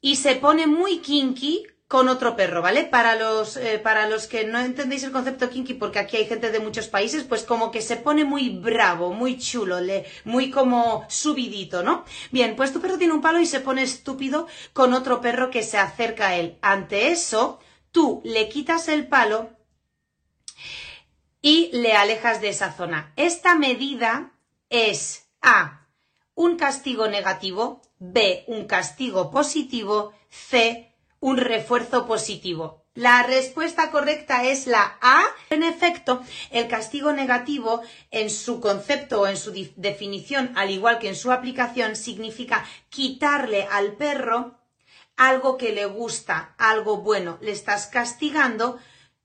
y 0.00 0.16
se 0.16 0.36
pone 0.36 0.66
muy 0.66 0.98
kinky 0.98 1.66
con 1.94 2.08
otro 2.08 2.34
perro, 2.34 2.60
¿vale? 2.60 2.82
Para 2.82 3.14
los, 3.14 3.56
eh, 3.56 3.78
para 3.78 4.08
los 4.08 4.26
que 4.26 4.42
no 4.42 4.58
entendéis 4.58 5.04
el 5.04 5.12
concepto 5.12 5.48
kinky, 5.48 5.74
porque 5.74 6.00
aquí 6.00 6.16
hay 6.16 6.26
gente 6.26 6.50
de 6.50 6.58
muchos 6.58 6.88
países, 6.88 7.22
pues 7.22 7.44
como 7.44 7.70
que 7.70 7.82
se 7.82 7.94
pone 7.94 8.24
muy 8.24 8.48
bravo, 8.48 9.12
muy 9.12 9.38
chulo, 9.38 9.80
le, 9.80 10.04
muy 10.24 10.50
como 10.50 11.06
subidito, 11.08 11.84
¿no? 11.84 12.04
Bien, 12.32 12.56
pues 12.56 12.72
tu 12.72 12.80
perro 12.80 12.98
tiene 12.98 13.12
un 13.12 13.20
palo 13.20 13.38
y 13.38 13.46
se 13.46 13.60
pone 13.60 13.84
estúpido 13.84 14.48
con 14.72 14.92
otro 14.92 15.20
perro 15.20 15.50
que 15.50 15.62
se 15.62 15.78
acerca 15.78 16.30
a 16.30 16.34
él. 16.34 16.58
Ante 16.62 17.12
eso, 17.12 17.60
tú 17.92 18.22
le 18.24 18.48
quitas 18.48 18.88
el 18.88 19.06
palo 19.06 19.50
y 21.40 21.70
le 21.74 21.92
alejas 21.92 22.40
de 22.40 22.48
esa 22.48 22.72
zona. 22.72 23.12
Esta 23.14 23.54
medida 23.54 24.32
es 24.68 25.28
A, 25.40 25.86
un 26.34 26.56
castigo 26.56 27.06
negativo, 27.06 27.82
B, 28.00 28.42
un 28.48 28.66
castigo 28.66 29.30
positivo, 29.30 30.12
C, 30.28 30.90
un 31.24 31.38
refuerzo 31.38 32.06
positivo. 32.06 32.84
La 32.92 33.22
respuesta 33.22 33.90
correcta 33.90 34.44
es 34.44 34.66
la 34.66 34.98
A. 35.00 35.24
En 35.48 35.62
efecto, 35.62 36.20
el 36.50 36.68
castigo 36.68 37.14
negativo 37.14 37.80
en 38.10 38.28
su 38.28 38.60
concepto 38.60 39.22
o 39.22 39.26
en 39.26 39.38
su 39.38 39.50
definición, 39.76 40.52
al 40.54 40.70
igual 40.70 40.98
que 40.98 41.08
en 41.08 41.16
su 41.16 41.32
aplicación, 41.32 41.96
significa 41.96 42.66
quitarle 42.90 43.66
al 43.70 43.94
perro 43.94 44.58
algo 45.16 45.56
que 45.56 45.72
le 45.72 45.86
gusta, 45.86 46.54
algo 46.58 46.98
bueno. 46.98 47.38
Le 47.40 47.52
estás 47.52 47.86
castigando 47.86 48.78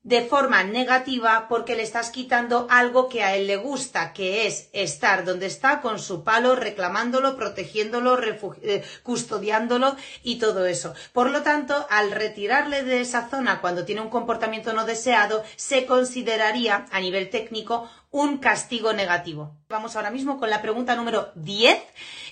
de 0.10 0.24
forma 0.24 0.63
negativa 0.63 1.48
porque 1.48 1.75
le 1.75 1.84
estás 1.84 2.10
quitando 2.10 2.66
algo 2.72 3.10
que 3.10 3.24
a 3.24 3.36
él 3.36 3.46
le 3.46 3.58
gusta, 3.58 4.12
que 4.12 4.48
es 4.48 4.68
estar 4.74 5.24
donde 5.24 5.46
está 5.46 5.82
con 5.82 6.00
su 6.00 6.24
palo, 6.24 6.56
reclamándolo, 6.56 7.38
protegiéndolo, 7.38 8.20
eh, 8.24 8.84
custodiándolo 9.04 9.96
y 10.24 10.39
todo 10.39 10.66
eso. 10.66 10.96
Por 11.13 11.30
lo 11.30 11.44
tanto, 11.44 11.86
al 11.92 12.10
retirarle 12.10 12.82
de 12.82 13.01
esa 13.01 13.30
zona 13.30 13.62
cuando 13.62 13.86
tiene 13.86 14.01
un 14.01 14.10
comportamiento 14.10 14.74
no 14.74 14.84
deseado, 14.86 15.44
se 15.56 15.86
consideraría 15.86 16.88
a 16.89 17.00
nivel 17.00 17.30
técnico 17.30 17.88
un 18.10 18.39
castigo 18.39 18.94
negativo. 18.94 19.56
Vamos 19.70 19.96
ahora 19.96 20.10
mismo 20.10 20.39
con 20.39 20.50
la 20.50 20.63
pregunta 20.63 20.96
número 20.96 21.32
10 21.36 21.78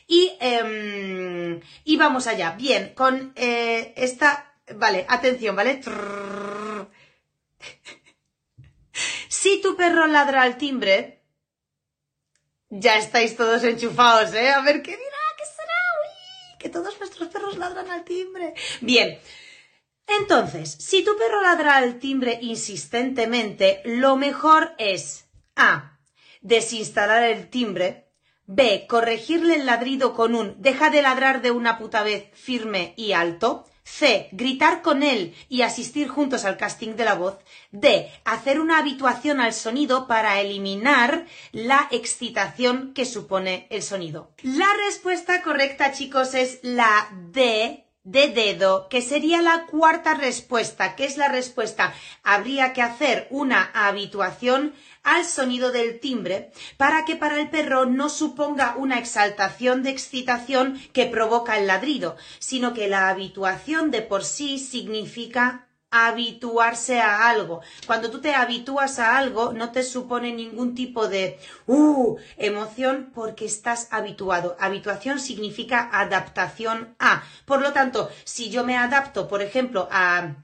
y, 0.07 0.31
em, 0.39 1.61
y 1.83 1.95
vamos 1.95 2.25
allá. 2.25 2.55
Bien, 2.57 2.93
con 2.95 3.33
eh, 3.35 3.93
esta... 3.97 4.51
Vale, 4.75 5.05
atención, 5.07 5.55
¿vale? 5.55 5.79
Si 9.29 9.61
tu 9.61 9.75
perro 9.75 10.07
ladra 10.07 10.41
al 10.41 10.57
timbre, 10.57 11.23
ya 12.69 12.97
estáis 12.97 13.35
todos 13.35 13.63
enchufados, 13.63 14.33
¿eh? 14.33 14.49
A 14.49 14.61
ver 14.61 14.81
qué 14.81 14.91
dirá, 14.91 15.23
qué 15.37 15.45
será, 15.45 15.73
uy, 16.01 16.57
que 16.59 16.69
todos 16.69 16.99
nuestros 16.99 17.29
perros 17.29 17.57
ladran 17.57 17.89
al 17.91 18.03
timbre. 18.03 18.53
Bien. 18.81 19.19
Entonces, 20.07 20.71
si 20.71 21.03
tu 21.03 21.17
perro 21.17 21.41
ladra 21.41 21.75
al 21.75 21.99
timbre 21.99 22.39
insistentemente, 22.41 23.81
lo 23.85 24.15
mejor 24.15 24.73
es 24.77 25.29
A. 25.55 25.99
Desinstalar 26.41 27.23
el 27.23 27.49
timbre. 27.49 28.07
B. 28.45 28.85
Corregirle 28.87 29.55
el 29.55 29.65
ladrido 29.65 30.13
con 30.13 30.33
un 30.33 30.61
deja 30.61 30.89
de 30.89 31.01
ladrar 31.01 31.41
de 31.41 31.51
una 31.51 31.77
puta 31.77 32.03
vez 32.03 32.29
firme 32.33 32.93
y 32.95 33.11
alto. 33.11 33.65
C. 33.87 34.27
Gritar 34.33 34.81
con 34.81 35.01
él 35.01 35.33
y 35.47 35.61
asistir 35.61 36.09
juntos 36.09 36.43
al 36.43 36.57
casting 36.57 36.95
de 36.95 37.05
la 37.05 37.15
voz. 37.15 37.37
D. 37.71 38.11
Hacer 38.25 38.59
una 38.59 38.79
habituación 38.79 39.39
al 39.39 39.53
sonido 39.53 40.07
para 40.07 40.41
eliminar 40.41 41.25
la 41.53 41.87
excitación 41.91 42.93
que 42.93 43.05
supone 43.05 43.65
el 43.69 43.81
sonido. 43.81 44.29
La 44.43 44.67
respuesta 44.85 45.41
correcta, 45.41 45.93
chicos, 45.93 46.33
es 46.33 46.59
la 46.63 47.09
D 47.31 47.86
de 48.07 48.29
dedo, 48.29 48.87
que 48.87 49.01
sería 49.01 49.41
la 49.41 49.65
cuarta 49.65 50.13
respuesta. 50.13 50.95
¿Qué 50.95 51.03
es 51.03 51.17
la 51.17 51.27
respuesta? 51.27 51.93
Habría 52.23 52.71
que 52.71 52.81
hacer 52.81 53.27
una 53.31 53.69
habituación 53.73 54.73
al 55.03 55.25
sonido 55.25 55.73
del 55.73 55.99
timbre 55.99 56.51
para 56.77 57.03
que 57.03 57.17
para 57.17 57.37
el 57.37 57.49
perro 57.49 57.85
no 57.85 58.07
suponga 58.07 58.75
una 58.77 58.97
exaltación 58.97 59.83
de 59.83 59.89
excitación 59.89 60.79
que 60.93 61.07
provoca 61.07 61.57
el 61.57 61.67
ladrido, 61.67 62.15
sino 62.39 62.73
que 62.73 62.87
la 62.87 63.09
habituación 63.09 63.91
de 63.91 64.01
por 64.01 64.23
sí 64.23 64.57
significa 64.57 65.66
habituarse 65.91 66.99
a 66.99 67.29
algo. 67.29 67.61
Cuando 67.85 68.11
tú 68.11 68.19
te 68.19 68.35
habitúas 68.35 68.99
a 68.99 69.17
algo, 69.17 69.53
no 69.53 69.71
te 69.71 69.83
supone 69.83 70.33
ningún 70.33 70.75
tipo 70.75 71.07
de 71.07 71.39
uh, 71.65 72.17
emoción 72.37 73.11
porque 73.13 73.45
estás 73.45 73.87
habituado. 73.91 74.55
Habituación 74.59 75.19
significa 75.19 75.89
adaptación 75.91 76.95
a. 76.99 77.23
Por 77.45 77.61
lo 77.61 77.73
tanto, 77.73 78.09
si 78.23 78.49
yo 78.49 78.63
me 78.63 78.77
adapto, 78.77 79.27
por 79.27 79.41
ejemplo, 79.41 79.87
a 79.91 80.35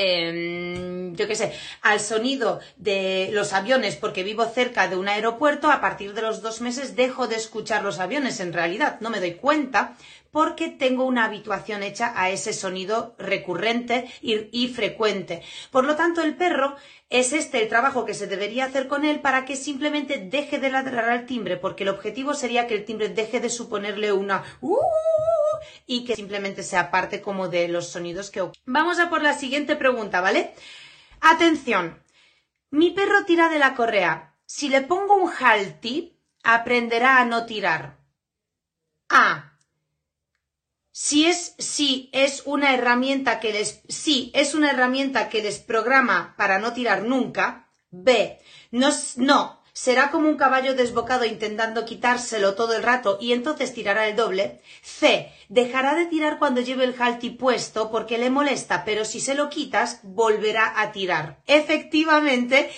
Em, 0.00 1.16
yo 1.16 1.26
qué 1.26 1.34
sé, 1.34 1.52
al 1.82 1.98
sonido 1.98 2.60
de 2.76 3.30
los 3.32 3.52
aviones 3.52 3.96
porque 3.96 4.22
vivo 4.22 4.44
cerca 4.46 4.86
de 4.86 4.96
un 4.96 5.08
aeropuerto, 5.08 5.72
a 5.72 5.80
partir 5.80 6.14
de 6.14 6.22
los 6.22 6.40
dos 6.40 6.60
meses 6.60 6.94
dejo 6.94 7.26
de 7.26 7.34
escuchar 7.34 7.82
los 7.82 7.98
aviones. 7.98 8.38
En 8.38 8.52
realidad 8.52 8.98
no 9.00 9.10
me 9.10 9.18
doy 9.18 9.34
cuenta 9.34 9.96
porque 10.30 10.68
tengo 10.68 11.04
una 11.04 11.24
habituación 11.24 11.82
hecha 11.82 12.12
a 12.14 12.30
ese 12.30 12.52
sonido 12.52 13.14
recurrente 13.18 14.10
y, 14.20 14.68
frecuente. 14.68 15.42
Por 15.70 15.84
lo 15.84 15.96
tanto, 15.96 16.22
el 16.22 16.36
perro 16.36 16.76
es 17.10 17.32
este 17.32 17.62
el 17.62 17.68
trabajo 17.68 18.04
que 18.04 18.14
se 18.14 18.26
debería 18.26 18.66
hacer 18.66 18.88
con 18.88 19.04
él 19.04 19.20
para 19.20 19.44
que 19.44 19.56
simplemente 19.56 20.18
deje 20.18 20.58
de 20.58 20.70
ladrar 20.70 21.08
al 21.08 21.26
timbre, 21.26 21.56
porque 21.56 21.84
el 21.84 21.88
objetivo 21.88 22.34
sería 22.34 22.66
que 22.66 22.74
el 22.74 22.84
timbre 22.84 23.08
deje 23.08 23.40
de 23.40 23.50
suponerle 23.50 24.12
una 24.12 24.44
uh, 24.60 24.76
y 25.86 26.04
que 26.04 26.16
simplemente 26.16 26.62
sea 26.62 26.90
parte 26.90 27.20
como 27.22 27.48
de 27.48 27.68
los 27.68 27.88
sonidos 27.88 28.30
que 28.30 28.48
Vamos 28.66 28.98
a 28.98 29.10
por 29.10 29.22
la 29.22 29.34
siguiente 29.34 29.76
pregunta, 29.76 30.20
¿vale? 30.20 30.54
Atención. 31.20 32.02
Mi 32.70 32.90
perro 32.90 33.24
tira 33.24 33.48
de 33.48 33.58
la 33.58 33.74
correa. 33.74 34.34
Si 34.44 34.68
le 34.68 34.82
pongo 34.82 35.16
un 35.16 35.30
halti, 35.30 36.18
aprenderá 36.42 37.18
a 37.18 37.24
no 37.24 37.46
tirar. 37.46 37.98
A. 39.08 39.57
Si 41.00 41.26
es, 41.26 41.54
si 41.58 42.10
es 42.12 42.42
una 42.44 42.74
herramienta 42.74 43.38
que 43.38 43.52
les, 43.52 43.82
si 43.88 44.32
es 44.34 44.56
una 44.56 44.72
herramienta 44.72 45.28
que 45.28 45.40
les 45.40 45.60
programa 45.60 46.34
para 46.36 46.58
no 46.58 46.72
tirar 46.72 47.04
nunca. 47.04 47.70
B. 47.92 48.40
No, 48.72 48.88
no, 49.14 49.57
será 49.80 50.10
como 50.10 50.28
un 50.28 50.36
caballo 50.36 50.74
desbocado 50.74 51.24
intentando 51.24 51.84
quitárselo 51.84 52.56
todo 52.56 52.74
el 52.74 52.82
rato 52.82 53.16
y 53.20 53.32
entonces 53.32 53.72
tirará 53.72 54.08
el 54.08 54.16
doble. 54.16 54.60
C. 54.82 55.32
Dejará 55.48 55.94
de 55.94 56.04
tirar 56.04 56.38
cuando 56.38 56.60
lleve 56.60 56.84
el 56.84 56.94
halti 56.98 57.30
puesto 57.30 57.90
porque 57.90 58.18
le 58.18 58.28
molesta, 58.28 58.84
pero 58.84 59.06
si 59.06 59.18
se 59.18 59.34
lo 59.34 59.48
quitas, 59.48 60.00
volverá 60.02 60.74
a 60.80 60.92
tirar. 60.92 61.38
Efectivamente, 61.46 62.70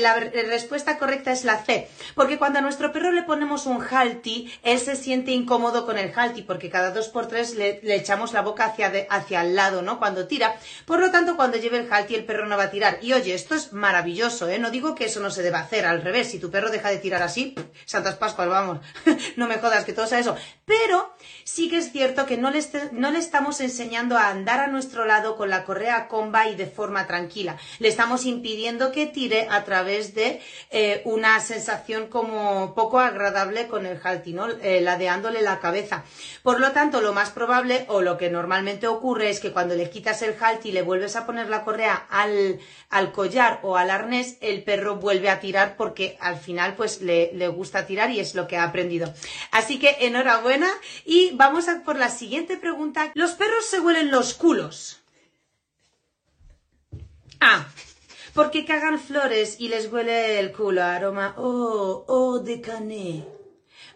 la 0.00 0.16
respuesta 0.16 0.98
correcta 0.98 1.32
es 1.32 1.44
la 1.44 1.64
C, 1.64 1.88
porque 2.14 2.36
cuando 2.36 2.58
a 2.58 2.62
nuestro 2.62 2.92
perro 2.92 3.10
le 3.10 3.22
ponemos 3.22 3.64
un 3.64 3.82
halti, 3.82 4.52
él 4.64 4.78
se 4.80 4.96
siente 4.96 5.30
incómodo 5.30 5.86
con 5.86 5.96
el 5.96 6.12
halti, 6.14 6.42
porque 6.42 6.68
cada 6.68 6.90
dos 6.90 7.08
por 7.08 7.26
tres 7.26 7.54
le, 7.54 7.80
echamos 7.94 8.34
la 8.34 8.42
boca 8.42 8.66
hacia, 8.66 8.92
hacia 9.08 9.40
el 9.40 9.54
lado, 9.54 9.80
¿no? 9.80 9.98
Cuando 9.98 10.26
tira. 10.26 10.56
Por 10.84 11.00
lo 11.00 11.10
tanto, 11.10 11.36
cuando 11.36 11.56
lleve 11.56 11.78
el 11.78 11.90
halti, 11.90 12.14
el 12.14 12.24
perro 12.26 12.44
no 12.44 12.58
va 12.58 12.64
a 12.64 12.70
tirar. 12.70 12.98
Y 13.00 13.14
oye, 13.14 13.32
esto 13.32 13.54
es 13.54 13.72
maravilloso, 13.72 14.46
¿eh? 14.50 14.58
No 14.58 14.70
digo 14.70 14.94
que 14.94 15.06
eso 15.06 15.20
no 15.20 15.30
se 15.30 15.42
deba 15.42 15.60
hacer, 15.60 15.86
al 15.86 16.02
revés, 16.08 16.30
si 16.30 16.38
tu 16.38 16.50
perro 16.50 16.70
deja 16.70 16.88
de 16.88 16.98
tirar 16.98 17.22
así, 17.22 17.54
Santas 17.84 18.16
Pascuas, 18.16 18.48
vamos, 18.48 18.78
no 19.36 19.46
me 19.46 19.58
jodas 19.58 19.84
que 19.84 19.92
todo 19.92 20.06
sea 20.06 20.18
eso. 20.18 20.36
Pero 20.64 21.14
sí 21.44 21.68
que 21.68 21.78
es 21.78 21.92
cierto 21.92 22.26
que 22.26 22.36
no 22.36 22.50
le, 22.50 22.60
no 22.92 23.10
le 23.10 23.18
estamos 23.18 23.60
enseñando 23.60 24.16
a 24.16 24.28
andar 24.28 24.60
a 24.60 24.66
nuestro 24.66 25.04
lado 25.06 25.36
con 25.36 25.50
la 25.50 25.64
correa 25.64 26.08
comba 26.08 26.48
y 26.48 26.56
de 26.56 26.66
forma 26.66 27.06
tranquila. 27.06 27.56
Le 27.78 27.88
estamos 27.88 28.26
impidiendo 28.26 28.92
que 28.92 29.06
tire 29.06 29.48
a 29.50 29.64
través 29.64 30.14
de 30.14 30.40
eh, 30.70 31.02
una 31.04 31.40
sensación 31.40 32.08
como 32.08 32.74
poco 32.74 33.00
agradable 33.00 33.68
con 33.68 33.86
el 33.86 34.00
halti, 34.02 34.32
¿no? 34.32 34.48
Eh, 34.48 34.80
ladeándole 34.80 35.42
la 35.42 35.60
cabeza. 35.60 36.04
Por 36.42 36.60
lo 36.60 36.72
tanto, 36.72 37.00
lo 37.00 37.12
más 37.12 37.30
probable 37.30 37.84
o 37.88 38.00
lo 38.00 38.16
que 38.16 38.30
normalmente 38.30 38.86
ocurre 38.86 39.30
es 39.30 39.40
que 39.40 39.52
cuando 39.52 39.74
le 39.74 39.90
quitas 39.90 40.22
el 40.22 40.36
halti 40.40 40.70
y 40.70 40.72
le 40.72 40.82
vuelves 40.82 41.16
a 41.16 41.26
poner 41.26 41.48
la 41.48 41.64
correa 41.64 42.06
al, 42.10 42.58
al 42.90 43.12
collar 43.12 43.60
o 43.62 43.76
al 43.76 43.90
arnés, 43.90 44.36
el 44.40 44.62
perro 44.64 44.96
vuelve 44.96 45.30
a 45.30 45.40
tirar 45.40 45.76
porque 45.76 45.97
que 45.98 46.16
al 46.20 46.38
final 46.38 46.76
pues 46.76 47.02
le, 47.02 47.32
le, 47.34 47.48
gusta 47.48 47.84
tirar 47.84 48.12
y 48.12 48.20
es 48.20 48.36
lo 48.36 48.46
que 48.46 48.56
ha 48.56 48.62
aprendido. 48.62 49.12
Así 49.50 49.80
que 49.80 49.96
enhorabuena 50.02 50.70
y 51.04 51.32
vamos 51.32 51.66
a 51.66 51.82
por 51.82 51.98
la 51.98 52.08
siguiente 52.08 52.56
pregunta. 52.56 53.10
¿Los 53.14 53.32
perros 53.32 53.66
se 53.66 53.80
huelen 53.80 54.12
los 54.12 54.34
culos? 54.34 55.00
A. 57.40 57.66
Porque 58.32 58.64
cagan 58.64 59.00
flores 59.00 59.56
y 59.58 59.70
les 59.70 59.90
huele 59.92 60.38
el 60.38 60.52
culo, 60.52 60.84
aroma, 60.84 61.34
oh, 61.36 62.04
oh, 62.06 62.38
de 62.38 62.60
cané. 62.60 63.26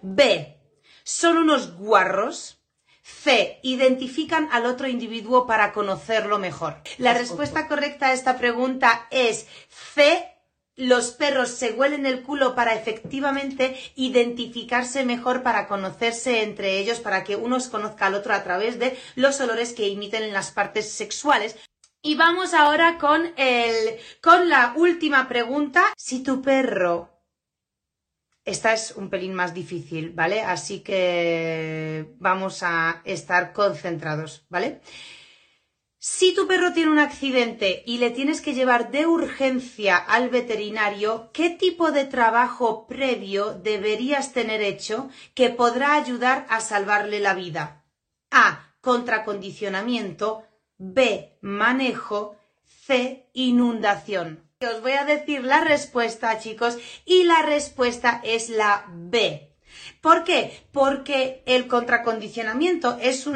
B. 0.01 0.59
Son 1.05 1.37
unos 1.37 1.77
guarros. 1.77 2.59
C. 3.05 3.61
Identifican 3.63 4.49
al 4.51 4.67
otro 4.67 4.89
individuo 4.89 5.47
para 5.47 5.73
conocerlo 5.73 6.41
mejor. 6.41 6.83
La 6.99 7.15
respuesta 7.15 7.69
correcta 7.69 8.09
a 8.09 8.13
esta 8.13 8.39
pregunta 8.39 9.07
es 9.13 9.47
C 9.69 10.32
los 10.77 11.13
perros 11.13 11.51
se 11.51 11.73
huelen 11.73 12.07
el 12.07 12.23
culo 12.23 12.55
para 12.55 12.75
efectivamente 12.75 13.77
identificarse 13.95 15.05
mejor, 15.05 15.43
para 15.43 15.67
conocerse 15.67 16.43
entre 16.43 16.79
ellos, 16.79 17.01
para 17.01 17.25
que 17.25 17.37
uno 17.37 17.59
conozca 17.71 18.07
al 18.07 18.15
otro 18.15 18.35
a 18.35 18.43
través 18.43 18.79
de 18.79 18.99
los 19.15 19.41
olores 19.41 19.73
que 19.73 19.91
emiten 19.91 20.23
en 20.23 20.33
las 20.33 20.51
partes 20.51 20.91
sexuales. 20.91 21.57
Y 22.03 22.17
vamos 22.17 22.53
ahora 22.55 22.99
con 22.99 23.33
el, 23.37 23.99
con 24.21 24.49
la 24.49 24.75
última 24.77 25.29
pregunta. 25.29 25.93
Si 25.97 26.23
tu 26.23 26.43
perro 26.43 27.13
esta 28.45 28.73
es 28.73 28.93
un 28.97 29.09
pelín 29.09 29.35
más 29.35 29.55
difícil, 29.55 30.11
¿vale? 30.11 30.41
Así 30.43 30.81
que 30.81 32.15
vamos 32.19 32.63
a 32.63 33.01
estar 33.05 33.53
concentrados, 33.53 34.45
¿vale? 34.49 34.81
Si 36.05 36.35
tu 36.35 36.49
perro 36.49 36.73
tiene 36.73 36.91
un 36.91 36.99
accidente 36.99 37.85
y 37.87 37.99
le 37.99 38.11
tienes 38.11 38.41
que 38.41 38.55
llevar 38.55 38.91
de 38.91 39.07
urgencia 39.07 39.97
al 39.97 40.31
veterinario, 40.31 41.31
¿qué 41.33 41.49
tipo 41.49 41.93
de 41.93 42.05
trabajo 42.05 42.89
previo 42.89 43.55
deberías 43.55 44.33
tener 44.33 44.63
hecho 44.63 45.11
que 45.35 45.51
podrá 45.51 45.95
ayudar 45.95 46.45
a 46.49 46.61
salvarle 46.61 47.21
la 47.21 47.35
vida? 47.35 47.85
A. 48.33 48.75
Contracondicionamiento. 48.81 50.43
B. 50.77 51.39
Manejo. 51.41 52.35
C. 52.65 53.31
Inundación. 53.33 54.51
Os 54.61 54.83
voy 54.83 54.93
a 54.93 55.05
decir 55.05 55.45
la 55.45 55.61
respuesta, 55.61 56.37
chicos, 56.41 56.79
y 57.05 57.23
la 57.23 57.43
respuesta 57.43 58.21
es 58.25 58.49
la 58.49 58.87
B. 58.89 59.52
¿Por 60.01 60.25
qué? 60.25 60.65
Porque 60.73 61.43
el 61.47 61.69
contracondicionamiento 61.69 62.99
es, 63.01 63.27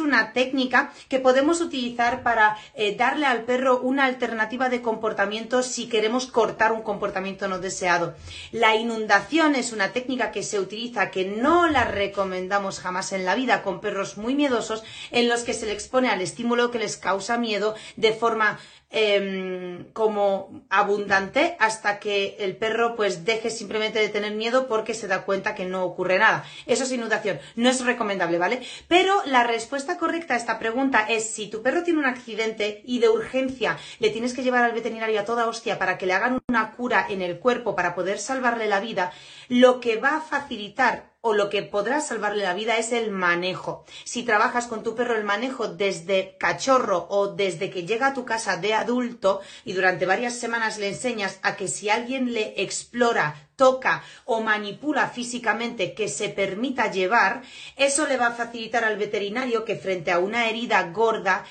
una 0.00 0.32
técnica 0.32 0.92
que 1.08 1.18
podemos 1.18 1.60
utilizar 1.60 2.22
para 2.22 2.56
eh, 2.74 2.94
darle 2.96 3.26
al 3.26 3.44
perro 3.44 3.80
una 3.80 4.04
alternativa 4.04 4.68
de 4.68 4.82
comportamiento 4.82 5.62
si 5.62 5.88
queremos 5.88 6.26
cortar 6.26 6.72
un 6.72 6.82
comportamiento 6.82 7.48
no 7.48 7.58
deseado. 7.58 8.14
La 8.52 8.76
inundación 8.76 9.54
es 9.54 9.72
una 9.72 9.92
técnica 9.92 10.30
que 10.30 10.42
se 10.42 10.60
utiliza, 10.60 11.10
que 11.10 11.24
no 11.24 11.68
la 11.68 11.84
recomendamos 11.84 12.80
jamás 12.80 13.12
en 13.12 13.24
la 13.24 13.34
vida 13.34 13.62
con 13.62 13.80
perros 13.80 14.16
muy 14.16 14.34
miedosos, 14.34 14.82
en 15.10 15.28
los 15.28 15.42
que 15.42 15.54
se 15.54 15.66
le 15.66 15.72
expone 15.72 16.08
al 16.08 16.20
estímulo 16.20 16.70
que 16.70 16.78
les 16.78 16.96
causa 16.96 17.38
miedo 17.38 17.74
de 17.96 18.12
forma 18.12 18.58
Em, 18.92 19.84
como 19.92 20.64
abundante 20.68 21.56
hasta 21.60 22.00
que 22.00 22.34
el 22.40 22.56
perro 22.56 22.96
pues 22.96 23.24
deje 23.24 23.48
simplemente 23.48 24.00
de 24.00 24.08
tener 24.08 24.34
miedo 24.34 24.66
porque 24.66 24.94
se 24.94 25.06
da 25.06 25.22
cuenta 25.22 25.54
que 25.54 25.64
no 25.64 25.84
ocurre 25.84 26.18
nada. 26.18 26.44
Eso 26.66 26.82
es 26.82 26.90
inundación. 26.90 27.38
No 27.54 27.70
es 27.70 27.84
recomendable, 27.84 28.38
¿vale? 28.38 28.62
Pero 28.88 29.22
la 29.26 29.44
respuesta 29.44 29.96
correcta 29.96 30.34
a 30.34 30.36
esta 30.36 30.58
pregunta 30.58 31.06
es 31.08 31.30
si 31.30 31.48
tu 31.48 31.62
perro 31.62 31.84
tiene 31.84 32.00
un 32.00 32.06
accidente 32.06 32.82
y 32.84 32.98
de 32.98 33.08
urgencia 33.08 33.78
le 34.00 34.10
tienes 34.10 34.34
que 34.34 34.42
llevar 34.42 34.64
al 34.64 34.72
veterinario 34.72 35.20
a 35.20 35.24
toda 35.24 35.46
hostia 35.46 35.78
para 35.78 35.96
que 35.96 36.06
le 36.06 36.14
hagan 36.14 36.40
una 36.48 36.72
cura 36.72 37.06
en 37.08 37.22
el 37.22 37.38
cuerpo 37.38 37.76
para 37.76 37.94
poder 37.94 38.18
salvarle 38.18 38.66
la 38.66 38.80
vida, 38.80 39.12
lo 39.48 39.78
que 39.78 39.98
va 39.98 40.16
a 40.16 40.20
facilitar 40.20 41.09
o 41.22 41.34
lo 41.34 41.50
que 41.50 41.62
podrá 41.62 42.00
salvarle 42.00 42.42
la 42.42 42.54
vida 42.54 42.78
es 42.78 42.92
el 42.92 43.10
manejo. 43.10 43.84
Si 44.04 44.22
trabajas 44.22 44.66
con 44.66 44.82
tu 44.82 44.94
perro 44.94 45.16
el 45.16 45.24
manejo 45.24 45.68
desde 45.68 46.36
cachorro 46.38 47.06
o 47.10 47.28
desde 47.28 47.70
que 47.70 47.84
llega 47.84 48.08
a 48.08 48.14
tu 48.14 48.24
casa 48.24 48.56
de 48.56 48.74
adulto 48.74 49.40
y 49.64 49.74
durante 49.74 50.06
varias 50.06 50.34
semanas 50.34 50.78
le 50.78 50.88
enseñas 50.88 51.38
a 51.42 51.56
que 51.56 51.68
si 51.68 51.90
alguien 51.90 52.32
le 52.32 52.62
explora, 52.62 53.50
toca 53.56 54.02
o 54.24 54.40
manipula 54.40 55.08
físicamente 55.08 55.92
que 55.92 56.08
se 56.08 56.30
permita 56.30 56.90
llevar, 56.90 57.42
eso 57.76 58.06
le 58.06 58.16
va 58.16 58.28
a 58.28 58.32
facilitar 58.32 58.84
al 58.84 58.96
veterinario 58.96 59.66
que 59.66 59.76
frente 59.76 60.10
a 60.10 60.18
una 60.18 60.48
herida 60.48 60.82
gorda 60.90 61.44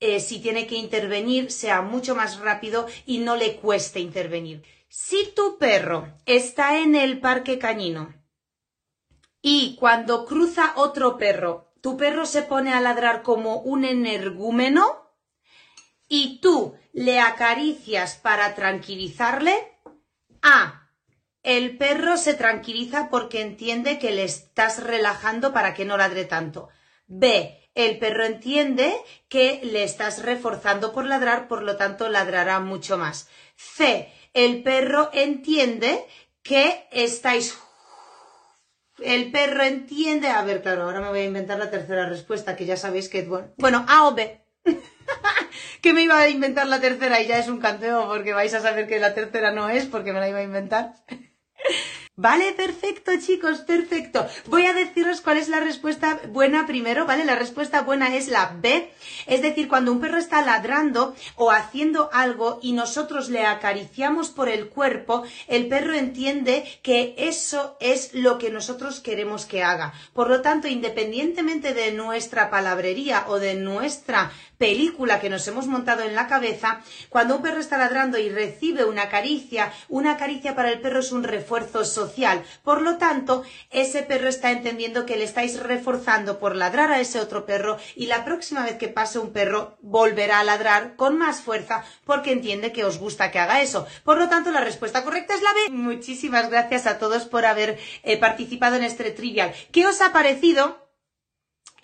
eh, 0.00 0.20
si 0.20 0.40
tiene 0.40 0.66
que 0.66 0.76
intervenir 0.76 1.50
sea 1.50 1.80
mucho 1.80 2.14
más 2.14 2.40
rápido 2.40 2.86
y 3.06 3.18
no 3.18 3.36
le 3.36 3.56
cueste 3.56 4.00
intervenir. 4.00 4.62
Si 4.88 5.32
tu 5.34 5.56
perro 5.56 6.08
está 6.26 6.78
en 6.78 6.94
el 6.94 7.20
parque 7.20 7.58
cañino 7.58 8.12
y 9.46 9.76
cuando 9.76 10.24
cruza 10.24 10.72
otro 10.74 11.18
perro, 11.18 11.70
tu 11.82 11.98
perro 11.98 12.24
se 12.24 12.40
pone 12.40 12.72
a 12.72 12.80
ladrar 12.80 13.22
como 13.22 13.58
un 13.58 13.84
energúmeno 13.84 15.12
y 16.08 16.40
tú 16.40 16.74
le 16.94 17.20
acaricias 17.20 18.16
para 18.16 18.54
tranquilizarle, 18.54 19.54
A. 20.40 20.88
El 21.42 21.76
perro 21.76 22.16
se 22.16 22.32
tranquiliza 22.32 23.10
porque 23.10 23.42
entiende 23.42 23.98
que 23.98 24.12
le 24.12 24.24
estás 24.24 24.82
relajando 24.82 25.52
para 25.52 25.74
que 25.74 25.84
no 25.84 25.98
ladre 25.98 26.24
tanto. 26.24 26.70
B. 27.06 27.68
El 27.74 27.98
perro 27.98 28.24
entiende 28.24 28.96
que 29.28 29.60
le 29.62 29.84
estás 29.84 30.22
reforzando 30.22 30.94
por 30.94 31.04
ladrar, 31.04 31.48
por 31.48 31.62
lo 31.62 31.76
tanto 31.76 32.08
ladrará 32.08 32.60
mucho 32.60 32.96
más. 32.96 33.28
C. 33.56 34.10
El 34.32 34.62
perro 34.62 35.10
entiende 35.12 36.02
que 36.42 36.88
estáis 36.92 37.52
el 39.02 39.30
perro 39.30 39.62
entiende. 39.62 40.28
A 40.28 40.42
ver, 40.42 40.62
claro, 40.62 40.82
ahora 40.82 41.00
me 41.00 41.08
voy 41.08 41.20
a 41.20 41.24
inventar 41.24 41.58
la 41.58 41.70
tercera 41.70 42.08
respuesta, 42.08 42.56
que 42.56 42.66
ya 42.66 42.76
sabéis 42.76 43.08
que 43.08 43.20
es 43.20 43.28
bueno. 43.28 43.52
Bueno, 43.58 43.84
A 43.88 44.06
o 44.06 44.14
B. 44.14 44.40
que 45.82 45.92
me 45.92 46.02
iba 46.02 46.18
a 46.18 46.28
inventar 46.28 46.66
la 46.66 46.80
tercera 46.80 47.20
y 47.20 47.26
ya 47.26 47.38
es 47.38 47.48
un 47.48 47.60
canteo 47.60 48.08
porque 48.08 48.32
vais 48.32 48.54
a 48.54 48.60
saber 48.60 48.86
que 48.86 48.98
la 48.98 49.14
tercera 49.14 49.52
no 49.52 49.68
es 49.68 49.86
porque 49.86 50.12
me 50.12 50.20
la 50.20 50.28
iba 50.28 50.38
a 50.38 50.44
inventar. 50.44 50.94
Vale, 52.16 52.52
perfecto, 52.52 53.10
chicos, 53.18 53.62
perfecto. 53.62 54.24
Voy 54.46 54.66
a 54.66 54.72
deciros 54.72 55.20
cuál 55.20 55.36
es 55.36 55.48
la 55.48 55.58
respuesta 55.58 56.20
buena 56.28 56.64
primero, 56.64 57.06
¿vale? 57.06 57.24
La 57.24 57.34
respuesta 57.34 57.82
buena 57.82 58.14
es 58.14 58.28
la 58.28 58.54
B, 58.60 58.88
es 59.26 59.42
decir, 59.42 59.66
cuando 59.66 59.90
un 59.90 60.00
perro 60.00 60.18
está 60.18 60.40
ladrando 60.40 61.16
o 61.34 61.50
haciendo 61.50 62.10
algo 62.12 62.60
y 62.62 62.70
nosotros 62.70 63.30
le 63.30 63.44
acariciamos 63.44 64.30
por 64.30 64.48
el 64.48 64.68
cuerpo, 64.68 65.24
el 65.48 65.66
perro 65.66 65.92
entiende 65.92 66.64
que 66.82 67.16
eso 67.18 67.76
es 67.80 68.14
lo 68.14 68.38
que 68.38 68.50
nosotros 68.50 69.00
queremos 69.00 69.44
que 69.44 69.64
haga. 69.64 69.92
Por 70.12 70.30
lo 70.30 70.40
tanto, 70.40 70.68
independientemente 70.68 71.74
de 71.74 71.90
nuestra 71.90 72.48
palabrería 72.48 73.24
o 73.26 73.40
de 73.40 73.56
nuestra 73.56 74.30
película 74.56 75.20
que 75.20 75.30
nos 75.30 75.48
hemos 75.48 75.66
montado 75.66 76.02
en 76.04 76.14
la 76.14 76.28
cabeza, 76.28 76.80
cuando 77.08 77.36
un 77.36 77.42
perro 77.42 77.58
está 77.58 77.76
ladrando 77.76 78.18
y 78.18 78.28
recibe 78.28 78.84
una 78.84 79.08
caricia, 79.08 79.72
una 79.88 80.16
caricia 80.16 80.54
para 80.54 80.70
el 80.70 80.80
perro 80.80 81.00
es 81.00 81.10
un 81.10 81.24
refuerzo 81.24 81.84
Por 82.62 82.82
lo 82.82 82.98
tanto, 82.98 83.44
ese 83.70 84.02
perro 84.02 84.28
está 84.28 84.50
entendiendo 84.50 85.06
que 85.06 85.16
le 85.16 85.24
estáis 85.24 85.60
reforzando 85.60 86.38
por 86.38 86.56
ladrar 86.56 86.90
a 86.90 87.00
ese 87.00 87.20
otro 87.20 87.46
perro 87.46 87.78
y 87.96 88.06
la 88.06 88.24
próxima 88.24 88.64
vez 88.64 88.76
que 88.76 88.88
pase 88.88 89.18
un 89.18 89.32
perro 89.32 89.76
volverá 89.80 90.40
a 90.40 90.44
ladrar 90.44 90.96
con 90.96 91.18
más 91.18 91.40
fuerza 91.40 91.84
porque 92.04 92.32
entiende 92.32 92.72
que 92.72 92.84
os 92.84 92.98
gusta 92.98 93.30
que 93.30 93.38
haga 93.38 93.62
eso. 93.62 93.86
Por 94.04 94.18
lo 94.18 94.28
tanto, 94.28 94.50
la 94.50 94.60
respuesta 94.60 95.04
correcta 95.04 95.34
es 95.34 95.42
la 95.42 95.52
B. 95.52 95.70
Muchísimas 95.70 96.50
gracias 96.50 96.86
a 96.86 96.98
todos 96.98 97.24
por 97.24 97.44
haber 97.44 97.78
eh, 98.02 98.18
participado 98.18 98.76
en 98.76 98.84
este 98.84 99.10
trivial. 99.10 99.52
¿Qué 99.72 99.86
os 99.86 100.00
ha 100.00 100.12
parecido? 100.12 100.83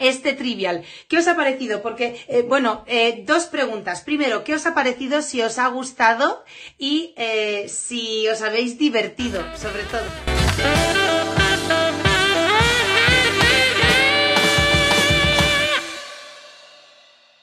Este 0.00 0.32
trivial. 0.32 0.82
¿Qué 1.06 1.18
os 1.18 1.28
ha 1.28 1.36
parecido? 1.36 1.82
Porque, 1.82 2.24
eh, 2.26 2.42
bueno, 2.42 2.84
eh, 2.88 3.22
dos 3.24 3.44
preguntas. 3.44 4.00
Primero, 4.00 4.42
¿qué 4.42 4.54
os 4.54 4.66
ha 4.66 4.74
parecido? 4.74 5.22
Si 5.22 5.40
os 5.42 5.58
ha 5.58 5.68
gustado 5.68 6.44
y 6.78 7.14
eh, 7.16 7.68
si 7.68 8.26
os 8.26 8.42
habéis 8.42 8.78
divertido, 8.78 9.44
sobre 9.56 9.84
todo. 9.84 11.39